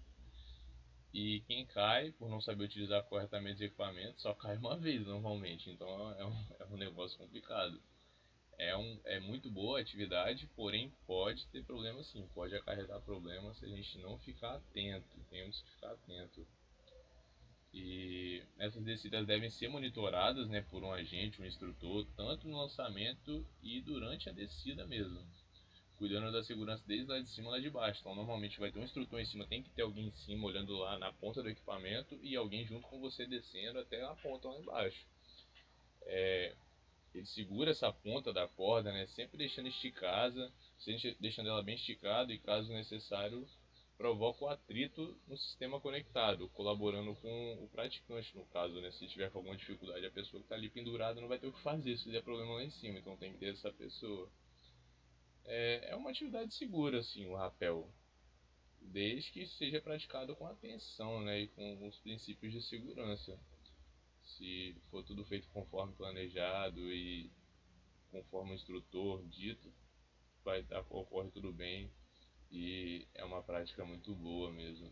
E 1.13 1.41
quem 1.41 1.65
cai 1.65 2.11
por 2.11 2.29
não 2.29 2.41
saber 2.41 2.65
utilizar 2.65 3.03
corretamente 3.03 3.55
os 3.55 3.61
equipamentos 3.61 4.21
só 4.21 4.33
cai 4.33 4.57
uma 4.57 4.77
vez 4.77 5.05
normalmente, 5.05 5.69
então 5.69 5.87
é 6.13 6.25
um, 6.25 6.45
é 6.59 6.65
um 6.65 6.77
negócio 6.77 7.17
complicado 7.17 7.81
é, 8.57 8.75
um, 8.75 8.99
é 9.05 9.19
muito 9.19 9.49
boa 9.49 9.77
a 9.77 9.81
atividade, 9.81 10.49
porém 10.55 10.91
pode 11.05 11.45
ter 11.47 11.63
problemas 11.63 12.07
sim, 12.07 12.27
pode 12.33 12.55
acarretar 12.55 12.99
problemas 13.01 13.57
se 13.57 13.65
a 13.65 13.69
gente 13.69 13.99
não 13.99 14.17
ficar 14.19 14.55
atento, 14.55 15.19
temos 15.29 15.61
que 15.61 15.69
ficar 15.71 15.91
atento. 15.91 16.47
E 17.79 18.41
essas 18.57 18.83
descidas 18.83 19.27
devem 19.27 19.51
ser 19.51 19.67
monitoradas 19.67 20.49
né, 20.49 20.61
por 20.61 20.83
um 20.83 20.91
agente, 20.91 21.39
um 21.39 21.45
instrutor, 21.45 22.07
tanto 22.15 22.47
no 22.47 22.57
lançamento 22.57 23.45
e 23.61 23.79
durante 23.81 24.27
a 24.27 24.31
descida 24.31 24.83
mesmo, 24.87 25.23
cuidando 25.95 26.31
da 26.31 26.43
segurança 26.43 26.83
desde 26.87 27.05
lá 27.05 27.19
de 27.19 27.29
cima 27.29 27.51
lá 27.51 27.59
de 27.59 27.69
baixo. 27.69 27.99
Então 27.99 28.15
normalmente 28.15 28.59
vai 28.59 28.71
ter 28.71 28.79
um 28.79 28.83
instrutor 28.83 29.19
em 29.19 29.25
cima, 29.25 29.45
tem 29.45 29.61
que 29.61 29.69
ter 29.69 29.83
alguém 29.83 30.07
em 30.07 30.11
cima 30.11 30.47
olhando 30.47 30.75
lá 30.75 30.97
na 30.97 31.13
ponta 31.13 31.43
do 31.43 31.49
equipamento 31.49 32.17
e 32.23 32.35
alguém 32.35 32.65
junto 32.65 32.87
com 32.87 32.99
você 32.99 33.27
descendo 33.27 33.77
até 33.77 34.03
a 34.03 34.15
ponta 34.15 34.47
lá 34.47 34.57
embaixo. 34.57 35.05
É, 36.01 36.55
ele 37.13 37.27
segura 37.27 37.69
essa 37.69 37.91
ponta 37.91 38.33
da 38.33 38.47
corda, 38.47 38.91
né, 38.91 39.05
sempre 39.05 39.37
deixando 39.37 39.67
esticada, 39.67 40.51
deixando 41.19 41.49
ela 41.49 41.61
bem 41.61 41.75
esticada 41.75 42.33
e 42.33 42.39
caso 42.39 42.73
necessário 42.73 43.47
provoca 43.97 44.45
o 44.45 44.47
atrito 44.47 45.19
no 45.27 45.35
sistema 45.35 45.81
conectado, 45.81 46.47
colaborando 46.49 47.15
com 47.15 47.63
o 47.63 47.67
praticante 47.69 48.35
no 48.37 48.45
caso, 48.45 48.79
né, 48.79 48.91
se 48.91 49.07
tiver 49.07 49.31
alguma 49.33 49.57
dificuldade 49.57 50.05
a 50.05 50.11
pessoa 50.11 50.39
que 50.39 50.45
está 50.45 50.55
ali 50.55 50.69
pendurada 50.69 51.19
não 51.19 51.27
vai 51.27 51.39
ter 51.39 51.47
o 51.47 51.51
que 51.53 51.61
fazer 51.63 51.97
se 51.97 52.11
der 52.11 52.23
problema 52.23 52.53
lá 52.53 52.63
em 52.63 52.69
cima, 52.69 52.99
então 52.99 53.17
tem 53.17 53.33
que 53.33 53.39
ter 53.39 53.53
essa 53.53 53.71
pessoa. 53.73 54.31
É, 55.45 55.91
é 55.91 55.95
uma 55.95 56.11
atividade 56.11 56.53
segura 56.53 56.99
assim 56.99 57.25
o 57.25 57.35
rapel, 57.35 57.91
desde 58.79 59.31
que 59.31 59.47
seja 59.47 59.81
praticado 59.81 60.35
com 60.35 60.45
atenção, 60.45 61.21
né, 61.21 61.41
e 61.41 61.47
com 61.47 61.87
os 61.87 61.97
princípios 61.99 62.53
de 62.53 62.61
segurança. 62.61 63.39
Se 64.23 64.75
for 64.91 65.03
tudo 65.03 65.25
feito 65.25 65.47
conforme 65.49 65.95
planejado 65.95 66.93
e 66.93 67.31
conforme 68.11 68.51
o 68.51 68.55
instrutor 68.55 69.25
dito, 69.27 69.73
vai 70.43 70.61
dar, 70.63 70.81
ocorre 70.89 71.31
tudo 71.31 71.51
bem 71.51 71.89
e 72.51 73.07
é 73.13 73.23
uma 73.23 73.41
prática 73.41 73.83
muito 73.85 74.13
boa 74.15 74.51
mesmo. 74.51 74.91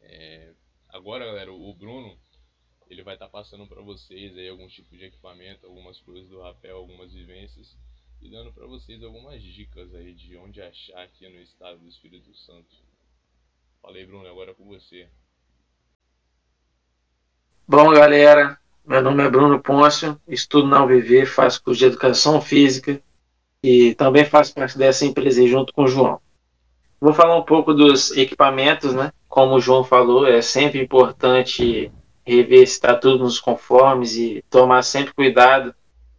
É, 0.00 0.52
agora, 0.88 1.26
galera, 1.26 1.52
o 1.52 1.74
Bruno 1.74 2.18
ele 2.88 3.02
vai 3.02 3.14
estar 3.14 3.26
tá 3.26 3.32
passando 3.32 3.66
para 3.66 3.82
vocês 3.82 4.36
aí 4.36 4.48
alguns 4.48 4.72
tipos 4.72 4.98
de 4.98 5.04
equipamento, 5.04 5.66
algumas 5.66 6.00
coisas 6.00 6.28
do 6.28 6.40
rapel, 6.40 6.76
algumas 6.76 7.12
vivências 7.12 7.76
e 8.22 8.30
dando 8.30 8.52
para 8.52 8.66
vocês 8.66 9.02
algumas 9.02 9.42
dicas 9.42 9.94
aí 9.94 10.14
de 10.14 10.36
onde 10.36 10.62
achar 10.62 11.02
aqui 11.02 11.28
no 11.28 11.40
estado 11.40 11.78
do 11.78 11.88
Espírito 11.88 12.34
Santo. 12.34 12.74
Falei, 13.82 14.06
Bruno, 14.06 14.26
agora 14.26 14.52
é 14.52 14.54
com 14.54 14.64
você. 14.64 15.08
Bom, 17.68 17.92
galera, 17.92 18.58
meu 18.84 19.02
nome 19.02 19.24
é 19.24 19.28
Bruno 19.28 19.60
Pôncio, 19.60 20.20
estudo 20.28 20.68
na 20.68 20.84
UVV, 20.84 21.26
faço 21.26 21.62
curso 21.62 21.80
de 21.80 21.86
Educação 21.86 22.40
Física 22.40 23.02
e 23.62 23.94
também 23.96 24.24
faço 24.24 24.54
parte 24.54 24.78
dessa 24.78 25.04
empresa 25.04 25.44
junto 25.46 25.72
com 25.72 25.84
o 25.84 25.88
João. 25.88 26.20
Vou 27.00 27.12
falar 27.12 27.36
um 27.36 27.42
pouco 27.42 27.74
dos 27.74 28.10
equipamentos, 28.16 28.94
né? 28.94 29.12
Como 29.28 29.54
o 29.54 29.60
João 29.60 29.84
falou, 29.84 30.26
é 30.26 30.40
sempre 30.40 30.82
importante 30.82 31.90
rever 32.24 32.66
se 32.66 32.74
está 32.74 32.94
tudo 32.94 33.24
nos 33.24 33.38
conformes 33.38 34.16
e 34.16 34.42
tomar 34.50 34.82
sempre 34.82 35.12
cuidado 35.12 35.74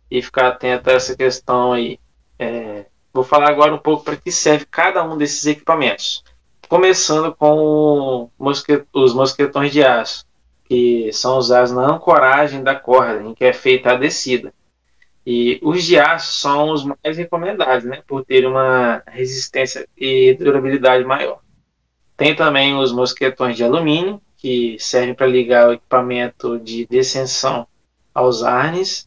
e 0.09 0.21
ficar 0.21 0.49
atento 0.49 0.89
a 0.89 0.93
essa 0.93 1.15
questão 1.15 1.73
aí. 1.73 1.99
É, 2.39 2.85
vou 3.11 3.23
falar 3.23 3.49
agora 3.49 3.73
um 3.73 3.79
pouco 3.79 4.03
para 4.03 4.15
que 4.15 4.31
serve 4.31 4.65
cada 4.69 5.03
um 5.03 5.17
desses 5.17 5.45
equipamentos. 5.45 6.23
Começando 6.69 7.33
com 7.33 8.29
os 8.93 9.13
mosquetões 9.13 9.71
de 9.71 9.83
aço 9.83 10.25
que 10.67 11.09
são 11.13 11.37
usados 11.37 11.71
na 11.71 11.93
ancoragem 11.93 12.61
da 12.61 12.75
corda, 12.75 13.23
em 13.23 13.33
que 13.33 13.45
é 13.45 13.53
feita 13.53 13.91
a 13.91 13.95
descida. 13.95 14.53
E 15.29 15.59
os 15.61 15.83
de 15.83 15.99
aço 15.99 16.39
são 16.39 16.71
os 16.71 16.85
mais 16.85 17.17
recomendados, 17.17 17.83
né, 17.83 18.01
por 18.07 18.23
ter 18.23 18.47
uma 18.47 19.03
resistência 19.07 19.85
e 19.97 20.33
durabilidade 20.35 21.03
maior. 21.03 21.41
Tem 22.15 22.33
também 22.33 22.73
os 22.77 22.93
mosquetões 22.93 23.57
de 23.57 23.63
alumínio, 23.65 24.21
que 24.37 24.77
servem 24.79 25.13
para 25.13 25.27
ligar 25.27 25.67
o 25.67 25.73
equipamento 25.73 26.57
de 26.57 26.85
descensão 26.85 27.67
aos 28.13 28.41
arnes. 28.41 29.05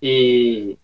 E 0.00 0.78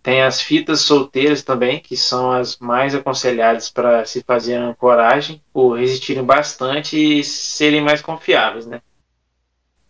tem 0.00 0.22
as 0.22 0.40
fitas 0.40 0.82
solteiras 0.82 1.42
também, 1.42 1.80
que 1.80 1.96
são 1.96 2.30
as 2.30 2.56
mais 2.58 2.94
aconselhadas 2.94 3.68
para 3.68 4.04
se 4.04 4.22
fazer 4.22 4.54
ancoragem, 4.54 5.42
por 5.52 5.76
resistirem 5.76 6.22
bastante 6.22 7.18
e 7.18 7.24
serem 7.24 7.80
mais 7.80 8.00
confiáveis, 8.00 8.64
né? 8.64 8.80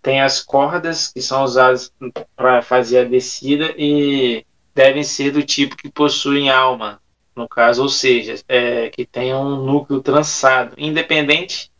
Tem 0.03 0.21
as 0.21 0.41
cordas 0.41 1.09
que 1.09 1.21
são 1.21 1.45
usadas 1.45 1.93
para 2.37 2.63
fazer 2.63 2.99
a 3.01 3.05
descida 3.05 3.75
e 3.77 4.45
devem 4.75 5.03
ser 5.03 5.33
do 5.33 5.43
tipo 5.43 5.77
que 5.77 5.91
possuem 5.91 6.51
alma, 6.51 7.01
no 7.35 7.49
caso, 7.49 7.83
ou 7.83 7.89
seja, 7.89 8.37
é, 8.49 8.91
que 8.91 9.05
tenham 9.05 9.43
um 9.43 9.65
núcleo 9.65 10.01
trançado, 10.01 10.75
independente 10.79 11.71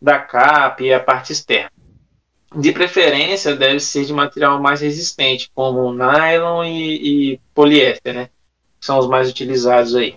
da 0.00 0.18
capa 0.18 0.82
e 0.82 0.92
a 0.92 1.00
parte 1.00 1.32
externa. 1.32 1.70
De 2.54 2.72
preferência, 2.72 3.56
deve 3.56 3.80
ser 3.80 4.04
de 4.04 4.12
material 4.12 4.60
mais 4.60 4.80
resistente, 4.80 5.50
como 5.54 5.92
nylon 5.92 6.64
e, 6.64 7.32
e 7.32 7.40
poliéster, 7.54 8.14
né? 8.14 8.28
São 8.78 8.98
os 8.98 9.08
mais 9.08 9.30
utilizados 9.30 9.94
aí. 9.94 10.16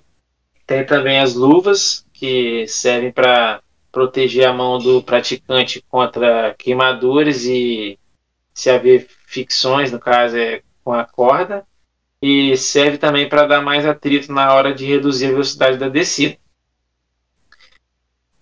Tem 0.67 0.85
também 0.85 1.19
as 1.19 1.35
luvas, 1.35 2.05
que 2.11 2.67
servem 2.67 3.11
para 3.11 3.61
proteger 3.95 4.45
a 4.45 4.51
mão 4.51 4.77
do 4.77 5.01
praticante 5.01 5.81
contra 5.87 6.53
queimaduras 6.57 7.45
e 7.45 7.97
se 8.53 8.69
haver 8.69 9.07
ficções, 9.25 9.89
no 9.89 9.99
caso 9.99 10.37
é 10.37 10.61
com 10.83 10.91
a 10.91 11.05
corda, 11.05 11.65
e 12.21 12.57
serve 12.57 12.97
também 12.97 13.29
para 13.29 13.47
dar 13.47 13.61
mais 13.61 13.85
atrito 13.85 14.33
na 14.33 14.53
hora 14.53 14.73
de 14.73 14.85
reduzir 14.85 15.27
a 15.27 15.31
velocidade 15.31 15.77
da 15.77 15.87
descida. 15.87 16.37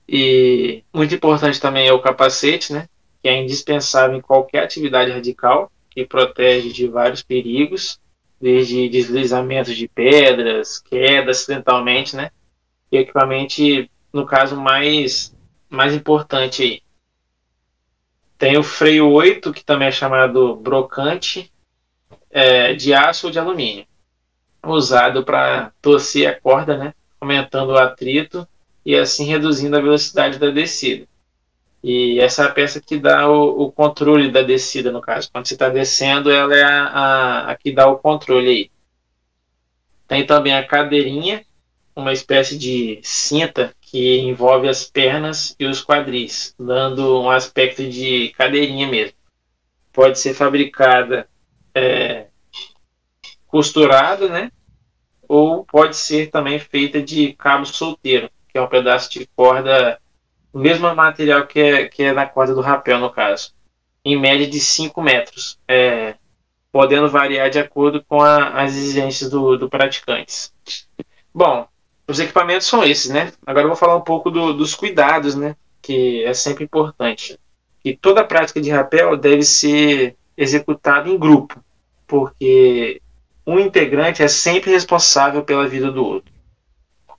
E 0.09 0.83
muito 0.91 1.13
importante 1.13 1.61
também 1.61 1.87
é 1.87 1.93
o 1.93 2.01
capacete, 2.01 2.73
né, 2.73 2.89
que 3.21 3.29
é 3.29 3.39
indispensável 3.39 4.17
em 4.17 4.21
qualquer 4.21 4.63
atividade 4.63 5.11
radical, 5.11 5.71
que 5.91 6.03
protege 6.03 6.71
de 6.71 6.87
vários 6.87 7.21
perigos, 7.21 7.99
desde 8.41 8.89
deslizamentos 8.89 9.75
de 9.75 9.87
pedras, 9.87 10.79
quedas 10.79 11.41
acidentalmente, 11.41 12.15
né? 12.15 12.31
E 12.91 12.97
equipamento, 12.97 13.61
no 14.11 14.25
caso, 14.25 14.55
mais, 14.59 15.33
mais 15.75 15.93
importante 15.93 16.61
aí. 16.61 16.81
Tem 18.37 18.57
o 18.57 18.63
freio 18.63 19.09
8, 19.09 19.53
que 19.53 19.63
também 19.63 19.87
é 19.87 19.91
chamado 19.91 20.55
brocante, 20.55 21.51
é, 22.29 22.73
de 22.73 22.93
aço 22.93 23.27
ou 23.27 23.31
de 23.31 23.39
alumínio, 23.39 23.85
usado 24.63 25.23
para 25.23 25.71
torcer 25.81 26.27
a 26.27 26.39
corda, 26.39 26.77
né? 26.77 26.93
aumentando 27.19 27.71
o 27.71 27.77
atrito 27.77 28.47
e 28.85 28.95
assim 28.95 29.25
reduzindo 29.25 29.77
a 29.77 29.81
velocidade 29.81 30.37
da 30.37 30.49
descida. 30.49 31.07
E 31.81 32.19
essa 32.19 32.43
é 32.43 32.45
a 32.45 32.51
peça 32.51 32.81
que 32.81 32.97
dá 32.97 33.29
o, 33.29 33.63
o 33.63 33.71
controle 33.71 34.31
da 34.31 34.41
descida, 34.41 34.91
no 34.91 35.01
caso. 35.01 35.29
Quando 35.31 35.47
você 35.47 35.53
está 35.53 35.69
descendo, 35.69 36.31
ela 36.31 36.55
é 36.55 36.63
a, 36.63 36.83
a, 36.83 37.51
a, 37.51 37.55
que 37.55 37.71
dá 37.71 37.87
o 37.87 37.97
controle 37.97 38.49
aí. 38.49 38.71
Tem 40.07 40.25
também 40.25 40.55
a 40.55 40.65
cadeirinha, 40.65 41.45
uma 41.95 42.13
espécie 42.13 42.57
de 42.57 42.99
cinta 43.03 43.73
que 43.93 44.21
envolve 44.21 44.67
as 44.67 44.85
pernas 44.85 45.55
e 45.59 45.67
os 45.67 45.85
quadris, 45.85 46.55
dando 46.57 47.21
um 47.21 47.29
aspecto 47.29 47.87
de 47.87 48.29
cadeirinha 48.29 48.87
mesmo. 48.87 49.15
Pode 49.91 50.17
ser 50.17 50.33
fabricada 50.33 51.29
é, 51.75 52.25
costurada, 53.45 54.27
né? 54.27 54.51
Ou 55.27 55.63
pode 55.63 55.95
ser 55.95 56.31
também 56.31 56.57
feita 56.57 56.99
de 57.03 57.33
cabo 57.33 57.67
solteiro, 57.67 58.31
que 58.49 58.57
é 58.57 58.61
um 58.63 58.67
pedaço 58.67 59.11
de 59.11 59.27
corda, 59.35 60.01
o 60.51 60.57
mesmo 60.57 60.91
material 60.95 61.45
que 61.45 61.59
é, 61.59 61.87
que 61.87 62.01
é 62.01 62.13
na 62.13 62.25
corda 62.25 62.55
do 62.55 62.61
rapel, 62.61 62.97
no 62.97 63.11
caso, 63.11 63.53
em 64.03 64.19
média 64.19 64.47
de 64.47 64.59
5 64.59 64.99
metros, 65.03 65.59
é, 65.67 66.15
podendo 66.71 67.07
variar 67.07 67.51
de 67.51 67.59
acordo 67.59 68.03
com 68.03 68.19
a, 68.23 68.59
as 68.63 68.75
exigências 68.75 69.29
do, 69.29 69.55
do 69.55 69.69
praticante. 69.69 70.49
Bom, 71.31 71.67
os 72.07 72.19
equipamentos 72.19 72.67
são 72.67 72.83
esses, 72.83 73.09
né? 73.09 73.31
Agora 73.45 73.65
eu 73.65 73.69
vou 73.69 73.77
falar 73.77 73.95
um 73.95 74.01
pouco 74.01 74.29
do, 74.29 74.53
dos 74.53 74.75
cuidados, 74.75 75.35
né? 75.35 75.55
Que 75.81 76.23
é 76.23 76.33
sempre 76.33 76.63
importante. 76.63 77.39
E 77.83 77.95
toda 77.95 78.23
prática 78.23 78.61
de 78.61 78.69
rapel 78.69 79.17
deve 79.17 79.43
ser 79.43 80.15
executada 80.37 81.09
em 81.09 81.17
grupo, 81.17 81.61
porque 82.07 83.01
um 83.45 83.59
integrante 83.59 84.23
é 84.23 84.27
sempre 84.27 84.71
responsável 84.71 85.43
pela 85.43 85.67
vida 85.67 85.91
do 85.91 86.05
outro. 86.05 86.31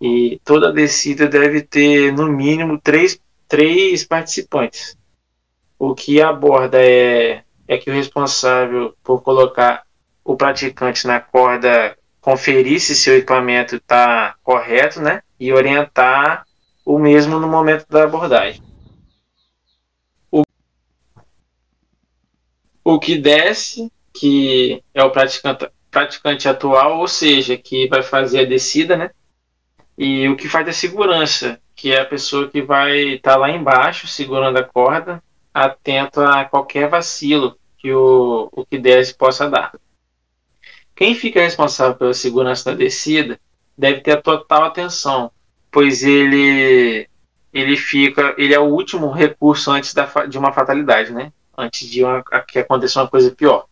E 0.01 0.41
toda 0.45 0.73
descida 0.73 1.27
deve 1.27 1.63
ter, 1.63 2.13
no 2.13 2.27
mínimo, 2.27 2.79
três, 2.79 3.19
três 3.49 4.05
participantes. 4.05 4.97
O 5.79 5.95
que 5.95 6.21
aborda 6.21 6.79
é, 6.83 7.43
é 7.69 7.79
que 7.79 7.91
o 7.91 7.95
responsável 7.95 8.95
por 9.03 9.23
colocar 9.23 9.85
o 10.25 10.37
praticante 10.37 11.07
na 11.07 11.21
corda 11.21 11.97
conferir 12.25 12.81
se 12.81 12.97
seu 12.97 13.19
equipamento 13.19 13.77
está 13.77 14.35
correto, 14.43 14.99
né? 14.99 15.23
E 15.39 15.53
orientar 15.53 16.47
o 16.83 16.99
mesmo 16.99 17.39
no 17.39 17.47
momento 17.47 17.85
da 17.87 18.05
abordagem. 18.05 18.63
O, 20.33 20.43
o 22.83 22.99
que 22.99 23.19
desce, 23.19 23.93
que 24.11 24.83
é 24.95 25.05
o 25.05 25.11
praticante, 25.11 25.69
praticante 25.91 26.49
atual, 26.49 26.99
ou 26.99 27.07
seja, 27.07 27.59
que 27.59 27.89
vai 27.89 28.03
fazer 28.03 28.41
a 28.41 28.49
descida, 28.49 28.97
né? 28.97 29.11
E 29.99 30.27
o 30.27 30.35
que 30.35 30.49
faz 30.49 30.67
a 30.67 30.73
segurança, 30.73 31.61
que 31.77 31.93
é 31.93 32.01
a 32.01 32.07
pessoa 32.07 32.49
que 32.49 32.63
vai 32.63 33.17
estar 33.17 33.33
tá 33.33 33.37
lá 33.37 33.51
embaixo 33.51 34.07
segurando 34.07 34.57
a 34.57 34.65
corda, 34.65 35.23
atento 35.53 36.23
a 36.23 36.47
qualquer 36.47 36.89
vacilo 36.89 37.59
que 37.77 37.93
o, 37.93 38.49
o 38.51 38.65
que 38.65 38.79
desce 38.79 39.13
possa 39.15 39.51
dar. 39.51 39.75
Quem 40.95 41.15
fica 41.15 41.41
responsável 41.41 41.97
pela 41.97 42.15
segurança 42.15 42.71
da 42.71 42.77
descida 42.77 43.41
deve 43.77 44.01
ter 44.01 44.13
a 44.13 44.23
total 44.23 44.65
atenção, 44.65 45.31
pois 45.71 46.03
ele 46.05 47.09
ele 47.53 47.77
fica, 47.77 48.35
ele 48.37 48.53
é 48.53 48.59
o 48.59 48.65
último 48.65 49.13
recurso 49.13 49.71
antes 49.71 49.95
da, 49.95 50.05
de 50.27 50.37
uma 50.37 50.53
fatalidade, 50.53 51.13
né? 51.13 51.33
Antes 51.57 51.89
de 51.89 52.03
uma, 52.03 52.23
que 52.49 52.59
aconteça 52.59 53.01
uma 53.01 53.09
coisa 53.09 53.31
pior. 53.31 53.67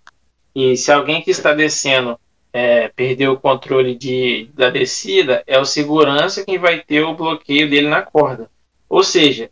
E 0.54 0.76
se 0.76 0.92
alguém 0.92 1.20
que 1.20 1.32
está 1.32 1.52
descendo 1.52 2.16
é, 2.52 2.88
perder 2.88 3.28
o 3.28 3.36
controle 3.36 3.96
de, 3.96 4.48
da 4.54 4.70
descida, 4.70 5.42
é 5.48 5.58
o 5.58 5.64
segurança 5.64 6.44
quem 6.44 6.58
vai 6.58 6.78
ter 6.80 7.02
o 7.02 7.14
bloqueio 7.14 7.68
dele 7.68 7.88
na 7.88 8.02
corda. 8.02 8.48
Ou 8.88 9.02
seja, 9.02 9.50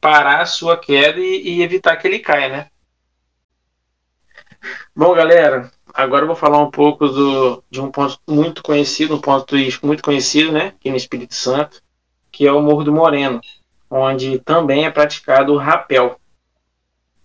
parar 0.00 0.40
a 0.40 0.46
sua 0.46 0.76
queda 0.78 1.20
e, 1.20 1.42
e 1.42 1.62
evitar 1.62 1.96
que 1.96 2.06
ele 2.06 2.20
caia, 2.20 2.48
né? 2.48 2.68
Bom, 4.94 5.14
galera, 5.14 5.70
agora 5.92 6.22
eu 6.22 6.26
vou 6.26 6.36
falar 6.36 6.58
um 6.58 6.70
pouco 6.70 7.08
do, 7.08 7.62
de 7.70 7.80
um 7.80 7.90
ponto 7.90 8.18
muito 8.28 8.62
conhecido, 8.62 9.14
um 9.14 9.20
ponto 9.20 9.44
turístico 9.44 9.86
muito 9.86 10.02
conhecido, 10.02 10.52
né, 10.52 10.68
aqui 10.68 10.90
no 10.90 10.96
Espírito 10.96 11.34
Santo, 11.34 11.82
que 12.30 12.46
é 12.46 12.52
o 12.52 12.62
Morro 12.62 12.84
do 12.84 12.92
Moreno, 12.92 13.40
onde 13.90 14.38
também 14.40 14.84
é 14.84 14.90
praticado 14.90 15.52
o 15.52 15.58
rapel. 15.58 16.20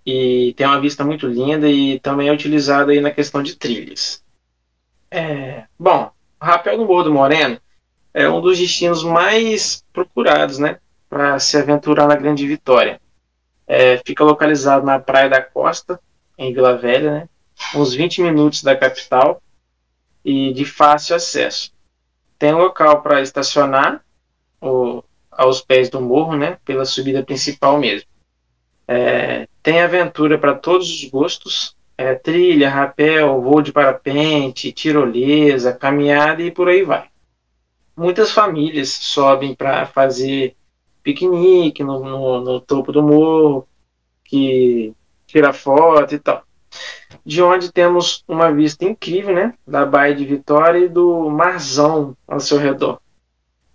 E 0.06 0.54
tem 0.58 0.66
uma 0.66 0.80
vista 0.82 1.04
muito 1.04 1.28
linda 1.28 1.70
e 1.70 2.00
também 2.00 2.28
é 2.28 2.34
utilizado 2.34 2.92
aí 2.92 3.00
na 3.00 3.12
questão 3.12 3.44
de 3.44 3.56
trilhas. 3.56 4.24
É, 5.10 5.66
bom, 5.78 6.12
o 6.42 6.46
rapel 6.46 6.78
no 6.78 6.86
Morro 6.86 7.04
do 7.04 7.14
Moreno 7.14 7.60
é 8.14 8.28
um 8.30 8.42
dos 8.42 8.58
destinos 8.58 9.04
mais 9.04 9.84
procurados, 9.94 10.58
né, 10.58 10.80
para 11.10 11.40
se 11.40 11.58
aventurar 11.58 12.08
na 12.08 12.16
Grande 12.16 12.48
Vitória. 12.48 13.00
É, 13.68 13.98
fica 14.06 14.24
localizado 14.24 14.86
na 14.86 15.00
Praia 15.00 15.30
da 15.30 15.42
Costa, 15.42 16.00
em 16.38 16.54
Vila 16.54 16.78
Velha, 16.78 17.12
né, 17.12 17.30
uns 17.76 17.94
20 17.94 18.22
minutos 18.22 18.64
da 18.64 18.76
capital 18.76 19.42
e 20.24 20.54
de 20.54 20.66
fácil 20.66 21.16
acesso. 21.16 21.72
Tem 22.38 22.54
local 22.54 23.02
para 23.02 23.22
estacionar 23.22 24.04
aos 25.32 25.62
pés 25.62 25.90
do 25.90 26.02
morro, 26.02 26.36
né, 26.36 26.58
pela 26.66 26.86
subida 26.86 27.24
principal 27.24 27.78
mesmo. 27.80 28.08
É, 28.88 29.48
tem 29.64 29.82
aventura 29.82 30.38
para 30.38 30.54
todos 30.54 30.90
os 30.90 31.10
gostos, 31.10 31.76
é, 31.98 32.14
trilha, 32.16 32.70
rapel, 32.70 33.42
voo 33.42 33.62
de 33.62 33.72
parapente, 33.72 34.72
tirolesa, 34.72 35.74
caminhada 35.74 36.42
e 36.42 36.52
por 36.52 36.68
aí 36.68 36.84
vai. 36.84 37.10
Muitas 37.96 38.32
famílias 38.32 38.90
sobem 38.90 39.56
para 39.56 39.86
fazer 39.86 40.56
piquenique 41.04 41.84
no, 41.84 42.00
no, 42.00 42.42
no, 42.42 42.62
topo 42.62 42.92
do 42.92 43.02
morro, 43.02 43.68
que 44.24 44.94
tira 45.28 45.54
foto 45.54 46.16
e 46.16 46.20
tal 46.20 46.44
de 47.26 47.42
onde 47.42 47.72
temos 47.72 48.24
uma 48.28 48.52
vista 48.52 48.86
incrível, 48.86 49.36
né, 49.36 49.54
da 49.66 49.86
Baía 49.86 50.16
de 50.16 50.26
Vitória 50.26 50.86
e 50.86 50.90
do 50.90 51.30
marzão 51.30 52.16
ao 52.28 52.40
seu 52.40 52.58
redor. 52.58 53.00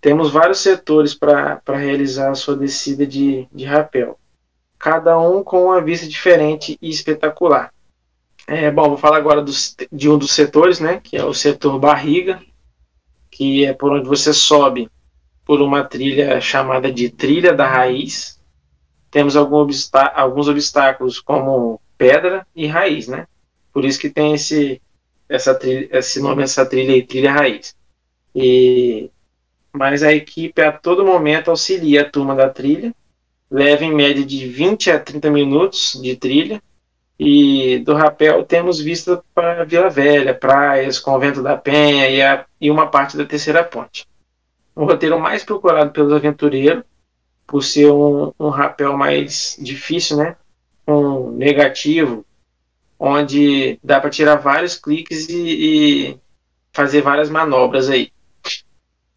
Temos 0.00 0.30
vários 0.30 0.60
setores 0.60 1.14
para 1.14 1.60
realizar 1.68 2.30
a 2.30 2.34
sua 2.34 2.56
descida 2.56 3.06
de, 3.06 3.48
de 3.52 3.64
rapel, 3.64 4.18
cada 4.78 5.18
um 5.18 5.42
com 5.42 5.64
uma 5.64 5.80
vista 5.80 6.06
diferente 6.06 6.78
e 6.80 6.90
espetacular. 6.90 7.72
É, 8.46 8.70
bom, 8.70 8.88
vou 8.88 8.98
falar 8.98 9.16
agora 9.16 9.44
de 9.90 10.08
um 10.08 10.16
dos 10.16 10.30
setores, 10.30 10.78
né, 10.78 11.00
que 11.02 11.16
é 11.16 11.24
o 11.24 11.34
setor 11.34 11.78
barriga, 11.78 12.40
que 13.30 13.64
é 13.64 13.72
por 13.72 13.92
onde 13.92 14.08
você 14.08 14.32
sobe 14.32 14.88
por 15.44 15.60
uma 15.60 15.84
trilha 15.84 16.40
chamada 16.40 16.90
de 16.92 17.10
trilha 17.10 17.52
da 17.52 17.66
raiz. 17.66 18.40
Temos 19.10 19.36
algum 19.36 19.56
obstá 19.56 20.12
alguns 20.14 20.48
obstáculos 20.48 21.20
como 21.20 21.80
pedra 21.96 22.46
e 22.54 22.66
raiz, 22.66 23.08
né? 23.08 23.26
Por 23.72 23.84
isso 23.84 24.00
que 24.00 24.10
tem 24.10 24.34
esse, 24.34 24.80
essa 25.28 25.54
trilha, 25.54 25.88
esse 25.92 26.20
nome, 26.20 26.42
essa 26.42 26.64
trilha 26.64 26.94
aí, 26.94 27.02
trilha 27.02 27.32
raiz. 27.32 27.74
E, 28.34 29.10
mas 29.72 30.02
a 30.02 30.12
equipe 30.12 30.62
a 30.62 30.72
todo 30.72 31.04
momento 31.04 31.50
auxilia 31.50 32.02
a 32.02 32.10
turma 32.10 32.34
da 32.34 32.48
trilha, 32.48 32.94
leva 33.50 33.84
em 33.84 33.94
média 33.94 34.24
de 34.24 34.46
20 34.48 34.90
a 34.90 34.98
30 34.98 35.30
minutos 35.30 36.00
de 36.02 36.16
trilha, 36.16 36.62
e 37.18 37.78
do 37.78 37.94
rapel 37.94 38.44
temos 38.44 38.78
vista 38.78 39.22
para 39.34 39.64
Vila 39.64 39.88
Velha, 39.88 40.34
praias, 40.34 40.98
Convento 40.98 41.42
da 41.42 41.56
Penha 41.56 42.08
e, 42.10 42.20
a, 42.20 42.44
e 42.60 42.70
uma 42.70 42.88
parte 42.88 43.16
da 43.16 43.24
Terceira 43.24 43.64
Ponte. 43.64 44.06
O 44.74 44.84
roteiro 44.84 45.18
mais 45.18 45.42
procurado 45.42 45.90
pelos 45.90 46.12
aventureiros, 46.12 46.84
por 47.46 47.62
ser 47.62 47.90
um, 47.90 48.32
um 48.38 48.50
rapel 48.50 48.96
mais 48.96 49.56
difícil, 49.58 50.18
né? 50.18 50.36
Negativo, 51.36 52.24
onde 52.98 53.78
dá 53.84 54.00
para 54.00 54.10
tirar 54.10 54.36
vários 54.36 54.76
cliques 54.76 55.28
e, 55.28 55.42
e, 56.10 56.18
fazer 56.72 57.02
várias 57.02 57.28
manobras 57.28 57.88
aí. 57.88 58.10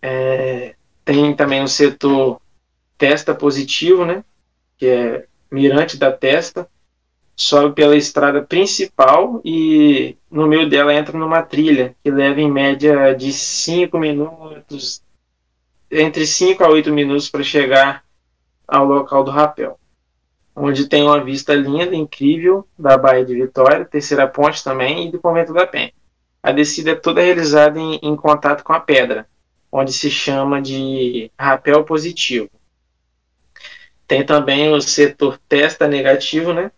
É, 0.01 0.75
tem 1.03 1.34
também 1.36 1.63
o 1.63 1.67
setor 1.67 2.41
testa 2.97 3.34
positivo, 3.34 4.05
né, 4.05 4.23
que 4.77 4.86
é 4.86 5.25
mirante 5.49 5.97
da 5.97 6.12
testa, 6.12 6.67
sobe 7.36 7.73
pela 7.73 7.95
estrada 7.95 8.41
principal 8.41 9.41
e 9.45 10.17
no 10.29 10.45
meio 10.45 10.69
dela 10.69 10.93
entra 10.93 11.17
numa 11.17 11.41
trilha 11.41 11.95
que 12.03 12.12
leva 12.12 12.41
em 12.41 12.51
média 12.51 13.13
de 13.13 13.32
5 13.32 13.97
minutos, 13.97 15.01
entre 15.89 16.27
5 16.27 16.63
a 16.63 16.69
8 16.69 16.91
minutos 16.91 17.29
para 17.29 17.43
chegar 17.43 18.03
ao 18.67 18.86
local 18.86 19.23
do 19.23 19.32
rapel 19.32 19.79
onde 20.59 20.89
tem 20.89 21.03
uma 21.03 21.23
vista 21.23 21.55
linda, 21.55 21.95
incrível, 21.95 22.67
da 22.77 22.97
Baía 22.97 23.23
de 23.23 23.33
Vitória, 23.33 23.85
Terceira 23.85 24.27
Ponte 24.27 24.61
também 24.61 25.07
e 25.07 25.11
do 25.11 25.17
Convento 25.17 25.53
da 25.53 25.65
Penha. 25.65 25.93
a 26.43 26.51
descida 26.51 26.91
é 26.91 26.95
toda 26.95 27.21
realizada 27.21 27.79
em, 27.79 27.95
em 28.03 28.15
contato 28.15 28.63
com 28.63 28.73
a 28.73 28.79
pedra, 28.79 29.25
onde 29.71 29.93
se 29.93 30.11
chama 30.11 30.61
de 30.61 31.31
rapel 31.39 31.85
positivo. 31.85 32.49
Tem 34.05 34.25
também 34.25 34.73
o 34.73 34.81
setor 34.81 35.39
testa 35.47 35.87
negativo, 35.87 36.51
né? 36.51 36.71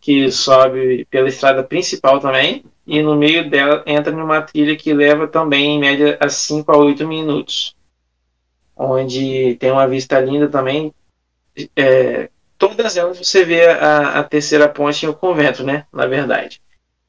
Que 0.00 0.30
sobe 0.30 1.04
pela 1.06 1.28
estrada 1.28 1.62
principal 1.64 2.20
também. 2.20 2.64
E 2.86 3.02
no 3.02 3.16
meio 3.16 3.48
dela 3.48 3.82
entra 3.86 4.12
numa 4.12 4.42
trilha 4.42 4.76
que 4.76 4.92
leva 4.92 5.26
também 5.26 5.76
em 5.76 5.80
média 5.80 6.18
a 6.20 6.28
5 6.28 6.70
a 6.70 6.76
8 6.76 7.06
minutos. 7.06 7.74
Onde 8.76 9.56
tem 9.56 9.70
uma 9.70 9.88
vista 9.88 10.20
linda 10.20 10.48
também. 10.48 10.92
É, 11.76 12.28
todas 12.62 12.96
elas 12.96 13.18
você 13.18 13.44
vê 13.44 13.66
a, 13.66 14.20
a 14.20 14.22
terceira 14.22 14.68
ponte 14.68 15.04
e 15.04 15.08
o 15.08 15.14
convento, 15.14 15.64
né? 15.64 15.84
Na 15.92 16.06
verdade. 16.06 16.62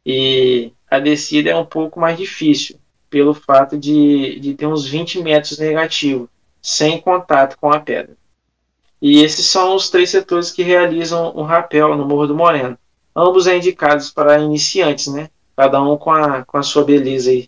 E 0.03 0.73
a 0.89 0.97
descida 0.97 1.51
é 1.51 1.55
um 1.55 1.65
pouco 1.65 1.99
mais 1.99 2.17
difícil, 2.17 2.79
pelo 3.07 3.35
fato 3.35 3.77
de, 3.77 4.39
de 4.39 4.55
ter 4.55 4.65
uns 4.65 4.87
20 4.87 5.21
metros 5.21 5.59
negativo, 5.59 6.27
sem 6.59 6.99
contato 6.99 7.55
com 7.59 7.71
a 7.71 7.79
pedra. 7.79 8.17
E 8.99 9.21
esses 9.21 9.45
são 9.45 9.75
os 9.75 9.91
três 9.91 10.09
setores 10.09 10.51
que 10.51 10.63
realizam 10.63 11.31
o 11.35 11.43
rapel 11.43 11.95
no 11.95 12.07
Morro 12.07 12.25
do 12.25 12.35
Moreno. 12.35 12.75
Ambos 13.15 13.45
é 13.45 13.55
indicados 13.55 14.09
para 14.09 14.39
iniciantes, 14.39 15.13
né? 15.13 15.29
Cada 15.55 15.79
um 15.83 15.95
com 15.97 16.09
a, 16.09 16.43
com 16.43 16.57
a 16.57 16.63
sua 16.63 16.83
beleza 16.83 17.29
aí. 17.29 17.47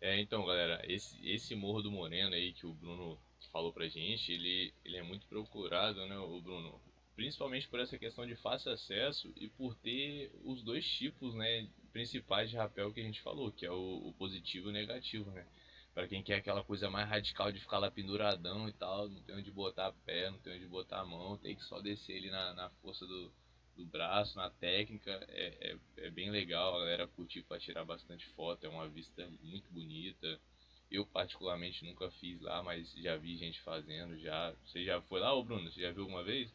É, 0.00 0.18
então, 0.18 0.46
galera, 0.46 0.80
esse, 0.88 1.14
esse 1.28 1.54
Morro 1.54 1.82
do 1.82 1.90
Moreno 1.90 2.32
aí 2.32 2.54
que 2.54 2.64
o 2.66 2.72
Bruno 2.72 3.18
falou 3.56 3.72
pra 3.72 3.88
gente, 3.88 4.30
ele, 4.32 4.74
ele 4.84 4.98
é 4.98 5.02
muito 5.02 5.26
procurado, 5.26 6.06
né, 6.06 6.18
o 6.18 6.38
Bruno? 6.42 6.78
Principalmente 7.14 7.66
por 7.68 7.80
essa 7.80 7.96
questão 7.96 8.26
de 8.26 8.36
fácil 8.36 8.70
acesso 8.70 9.32
e 9.34 9.48
por 9.48 9.74
ter 9.76 10.30
os 10.44 10.62
dois 10.62 10.86
tipos, 10.86 11.34
né, 11.34 11.66
principais 11.90 12.50
de 12.50 12.56
rapel 12.56 12.92
que 12.92 13.00
a 13.00 13.02
gente 13.02 13.22
falou, 13.22 13.50
que 13.50 13.64
é 13.64 13.70
o, 13.70 14.08
o 14.08 14.12
positivo 14.18 14.66
e 14.66 14.70
o 14.70 14.72
negativo, 14.74 15.30
né? 15.30 15.46
Para 15.94 16.06
quem 16.06 16.22
quer 16.22 16.34
aquela 16.34 16.62
coisa 16.62 16.90
mais 16.90 17.08
radical 17.08 17.50
de 17.50 17.58
ficar 17.58 17.78
lá 17.78 17.90
penduradão 17.90 18.68
e 18.68 18.72
tal, 18.74 19.08
não 19.08 19.22
tem 19.22 19.36
onde 19.36 19.50
botar 19.50 19.90
pé, 20.04 20.30
não 20.30 20.38
tem 20.40 20.56
onde 20.56 20.66
botar 20.66 21.00
a 21.00 21.06
mão, 21.06 21.38
tem 21.38 21.56
que 21.56 21.64
só 21.64 21.80
descer 21.80 22.18
ali 22.18 22.28
na, 22.28 22.52
na 22.52 22.68
força 22.82 23.06
do, 23.06 23.32
do 23.74 23.86
braço, 23.86 24.36
na 24.36 24.50
técnica, 24.50 25.12
é, 25.30 25.72
é, 25.72 26.06
é 26.08 26.10
bem 26.10 26.30
legal, 26.30 26.74
a 26.74 26.80
galera 26.80 27.06
curtir 27.06 27.42
para 27.44 27.58
tirar 27.58 27.86
bastante 27.86 28.26
foto, 28.34 28.66
é 28.66 28.68
uma 28.68 28.86
vista 28.86 29.26
muito 29.42 29.72
bonita. 29.72 30.38
Eu 30.90 31.04
particularmente 31.06 31.84
nunca 31.84 32.10
fiz 32.10 32.40
lá, 32.40 32.62
mas 32.62 32.92
já 32.96 33.16
vi 33.16 33.36
gente 33.36 33.60
fazendo 33.62 34.16
já. 34.18 34.54
Você 34.64 34.84
já 34.84 35.00
foi 35.02 35.20
lá, 35.20 35.34
ô 35.34 35.42
Bruno? 35.42 35.70
Você 35.70 35.80
já 35.80 35.90
viu 35.90 36.02
alguma 36.02 36.22
vez? 36.22 36.52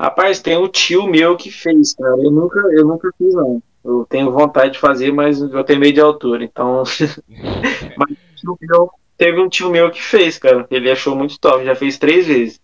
Rapaz, 0.00 0.40
tem 0.40 0.56
um 0.56 0.68
tio 0.68 1.08
meu 1.08 1.36
que 1.36 1.50
fez, 1.50 1.94
cara. 1.94 2.16
Eu 2.22 2.30
nunca, 2.30 2.60
eu 2.72 2.86
nunca 2.86 3.12
fiz, 3.18 3.34
não. 3.34 3.60
Eu 3.84 4.06
tenho 4.08 4.30
vontade 4.30 4.74
de 4.74 4.78
fazer, 4.78 5.12
mas 5.12 5.40
eu 5.40 5.64
tenho 5.64 5.80
medo 5.80 5.94
de 5.94 6.00
altura, 6.00 6.44
então. 6.44 6.84
mas 7.98 8.16
meu, 8.60 8.90
teve 9.16 9.40
um 9.40 9.48
tio 9.48 9.70
meu 9.70 9.90
que 9.90 10.00
fez, 10.00 10.38
cara. 10.38 10.66
Ele 10.70 10.90
achou 10.90 11.16
muito 11.16 11.38
top, 11.40 11.64
já 11.64 11.74
fez 11.74 11.98
três 11.98 12.26
vezes. 12.28 12.60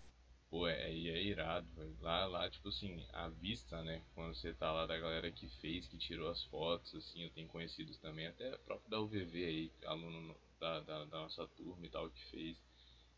Pô, 0.48 0.68
é, 0.68 0.90
é 0.90 1.22
irado, 1.22 1.66
velho. 1.76 1.92
Lá, 2.00 2.26
lá, 2.26 2.48
tipo 2.48 2.68
assim, 2.68 3.02
a 3.12 3.28
vista, 3.28 3.82
né? 3.82 4.00
Você 4.34 4.52
tá 4.52 4.72
lá 4.72 4.84
da 4.84 4.98
galera 4.98 5.30
que 5.30 5.48
fez, 5.60 5.86
que 5.86 5.96
tirou 5.96 6.28
as 6.28 6.42
fotos, 6.46 6.92
assim, 6.94 7.22
eu 7.22 7.30
tenho 7.30 7.46
conhecidos 7.48 7.96
também, 7.98 8.26
até 8.26 8.50
próprio 8.58 8.90
da 8.90 9.00
UVV 9.00 9.44
aí, 9.44 9.72
aluno 9.86 10.36
da, 10.58 10.80
da, 10.80 11.04
da 11.04 11.18
nossa 11.20 11.46
turma 11.48 11.86
e 11.86 11.88
tal, 11.88 12.10
que 12.10 12.24
fez. 12.30 12.58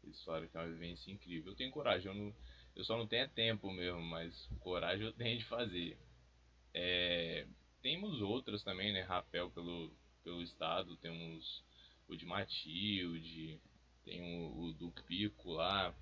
Eles 0.05 0.23
falaram 0.23 0.47
que 0.47 0.57
é 0.57 0.61
uma 0.61 0.69
vivência 0.69 1.11
incrível. 1.11 1.53
Eu 1.53 1.57
tenho 1.57 1.71
coragem, 1.71 2.07
eu, 2.07 2.15
não, 2.15 2.35
eu 2.77 2.85
só 2.85 2.99
não 2.99 3.07
tenho 3.07 3.29
tempo 3.31 3.71
mesmo, 3.73 4.01
mas 4.03 4.47
coragem 4.61 5.07
eu 5.07 5.13
tenho 5.17 5.39
de 5.39 5.45
fazer. 5.47 5.99
É, 6.75 7.47
temos 7.81 8.21
outras 8.21 8.63
também, 8.63 8.93
né? 8.93 9.01
Rapel 9.01 9.51
pelo, 9.51 9.91
pelo 10.23 10.43
estado, 10.43 10.97
temos 10.99 11.65
o 12.07 12.15
de 12.15 12.27
Matilde, 12.27 13.59
tem 14.05 14.21
o, 14.21 14.67
o 14.67 14.73
do 14.75 14.91
Pico 15.07 15.53
lá, 15.53 15.95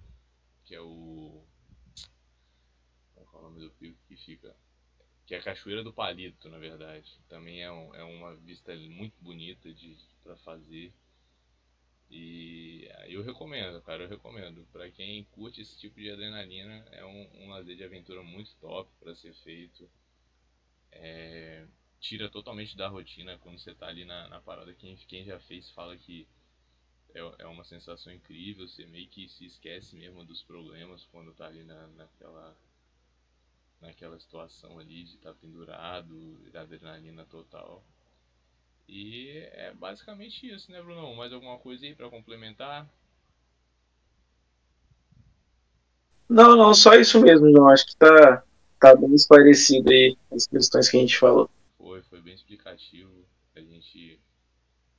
que 0.64 0.74
é 0.74 0.80
o. 0.80 1.44
Qual 3.14 3.26
é 3.32 3.46
o 3.46 3.50
nome 3.50 3.60
do 3.60 3.70
pico 3.70 3.98
que 4.08 4.16
fica? 4.16 4.54
Que 5.26 5.34
é 5.34 5.38
a 5.38 5.42
Cachoeira 5.42 5.82
do 5.82 5.92
Palito, 5.92 6.48
na 6.48 6.58
verdade. 6.58 7.10
Também 7.28 7.62
é, 7.62 7.70
um, 7.70 7.94
é 7.94 8.04
uma 8.04 8.34
vista 8.36 8.74
muito 8.76 9.14
bonita 9.20 9.72
de 9.72 9.96
para 10.22 10.36
fazer. 10.38 10.92
E 12.10 12.88
eu 13.08 13.22
recomendo, 13.22 13.80
cara, 13.82 14.04
eu 14.04 14.08
recomendo. 14.08 14.66
Para 14.72 14.90
quem 14.90 15.24
curte 15.24 15.60
esse 15.60 15.78
tipo 15.78 16.00
de 16.00 16.10
adrenalina, 16.10 16.86
é 16.92 17.04
um, 17.04 17.30
um 17.42 17.48
lazer 17.50 17.76
de 17.76 17.84
aventura 17.84 18.22
muito 18.22 18.54
top 18.56 18.90
para 19.00 19.14
ser 19.14 19.34
feito. 19.34 19.88
É, 20.92 21.66
tira 22.00 22.28
totalmente 22.28 22.76
da 22.76 22.86
rotina 22.88 23.38
quando 23.38 23.58
você 23.58 23.74
tá 23.74 23.86
ali 23.86 24.04
na, 24.04 24.28
na 24.28 24.40
parada. 24.40 24.72
Quem, 24.74 24.96
quem 25.08 25.24
já 25.24 25.40
fez 25.40 25.70
fala 25.70 25.96
que 25.96 26.26
é, 27.14 27.20
é 27.38 27.46
uma 27.46 27.64
sensação 27.64 28.12
incrível. 28.12 28.68
Você 28.68 28.86
meio 28.86 29.08
que 29.08 29.28
se 29.28 29.46
esquece 29.46 29.96
mesmo 29.96 30.24
dos 30.24 30.42
problemas 30.42 31.04
quando 31.06 31.34
tá 31.34 31.46
ali 31.46 31.64
na, 31.64 31.86
naquela, 31.88 32.56
naquela 33.84 34.18
situação 34.18 34.78
ali 34.78 35.04
de 35.04 35.16
estar 35.16 35.32
tá 35.32 35.38
pendurado, 35.40 36.38
da 36.50 36.62
adrenalina 36.62 37.24
total. 37.24 37.84
E 38.88 39.28
é 39.52 39.72
basicamente 39.74 40.46
isso, 40.46 40.70
né, 40.70 40.82
Bruno? 40.82 41.14
Mais 41.14 41.32
alguma 41.32 41.58
coisa 41.58 41.84
aí 41.84 41.94
para 41.94 42.10
complementar? 42.10 42.88
Não, 46.28 46.56
não, 46.56 46.74
só 46.74 46.94
isso 46.94 47.20
mesmo, 47.20 47.50
João. 47.50 47.68
Acho 47.68 47.86
que 47.86 47.96
tá, 47.96 48.44
tá 48.80 48.96
bem 48.96 49.14
esclarecido 49.14 49.90
aí 49.90 50.16
as 50.32 50.46
questões 50.46 50.88
que 50.88 50.96
a 50.96 51.00
gente 51.00 51.18
falou. 51.18 51.50
Foi, 51.78 52.02
foi 52.02 52.20
bem 52.20 52.34
explicativo. 52.34 53.26
A 53.54 53.60
gente, 53.60 54.20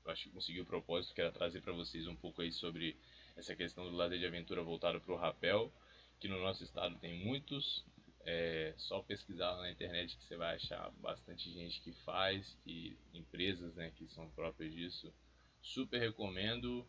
eu 0.05 0.11
acho 0.11 0.23
que 0.23 0.29
conseguiu 0.29 0.63
o 0.63 0.67
propósito 0.67 1.13
que 1.13 1.21
era 1.21 1.31
trazer 1.31 1.61
para 1.61 1.73
vocês 1.73 2.07
um 2.07 2.15
pouco 2.15 2.41
aí 2.41 2.51
sobre 2.51 2.97
essa 3.35 3.55
questão 3.55 3.89
do 3.89 3.95
lazer 3.95 4.17
de 4.17 4.25
aventura 4.25 4.63
voltado 4.63 5.01
para 5.01 5.13
o 5.13 5.17
rapel, 5.17 5.71
que 6.19 6.27
no 6.27 6.39
nosso 6.39 6.63
estado 6.63 6.95
tem 6.99 7.25
muitos. 7.25 7.83
É 8.25 8.73
só 8.77 9.01
pesquisar 9.01 9.55
na 9.57 9.71
internet 9.71 10.17
que 10.17 10.23
você 10.23 10.35
vai 10.35 10.55
achar 10.55 10.91
bastante 10.99 11.51
gente 11.53 11.79
que 11.81 11.93
faz 12.03 12.57
e 12.65 12.97
empresas 13.13 13.75
né, 13.75 13.91
que 13.95 14.07
são 14.07 14.27
próprias 14.31 14.73
disso. 14.73 15.13
Super 15.61 15.99
recomendo. 15.99 16.85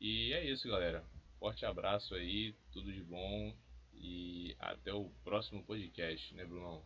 E 0.00 0.32
é 0.32 0.44
isso, 0.48 0.68
galera. 0.68 1.04
Forte 1.40 1.66
abraço 1.66 2.14
aí, 2.14 2.54
tudo 2.72 2.92
de 2.92 3.02
bom 3.02 3.52
e 3.94 4.54
até 4.58 4.92
o 4.92 5.10
próximo 5.24 5.62
podcast, 5.64 6.34
né, 6.34 6.44
Brunão? 6.44 6.82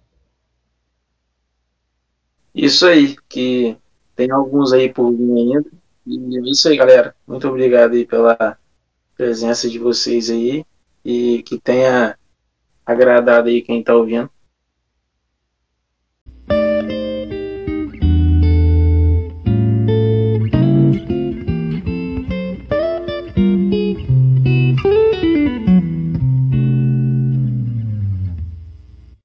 Isso 2.54 2.86
aí, 2.86 3.16
que 3.28 3.76
tem 4.14 4.30
alguns 4.30 4.72
aí 4.72 4.92
por 4.92 5.12
vir 5.12 5.32
ainda. 5.32 5.70
E 6.06 6.38
é 6.38 6.40
isso 6.50 6.68
aí, 6.68 6.76
galera. 6.76 7.14
Muito 7.26 7.48
obrigado 7.48 7.94
aí 7.94 8.06
pela 8.06 8.58
presença 9.16 9.68
de 9.68 9.78
vocês 9.78 10.30
aí 10.30 10.64
e 11.04 11.42
que 11.42 11.58
tenha 11.58 12.18
agradado 12.84 13.48
aí 13.48 13.62
quem 13.62 13.80
está 13.80 13.94
ouvindo. 13.94 14.30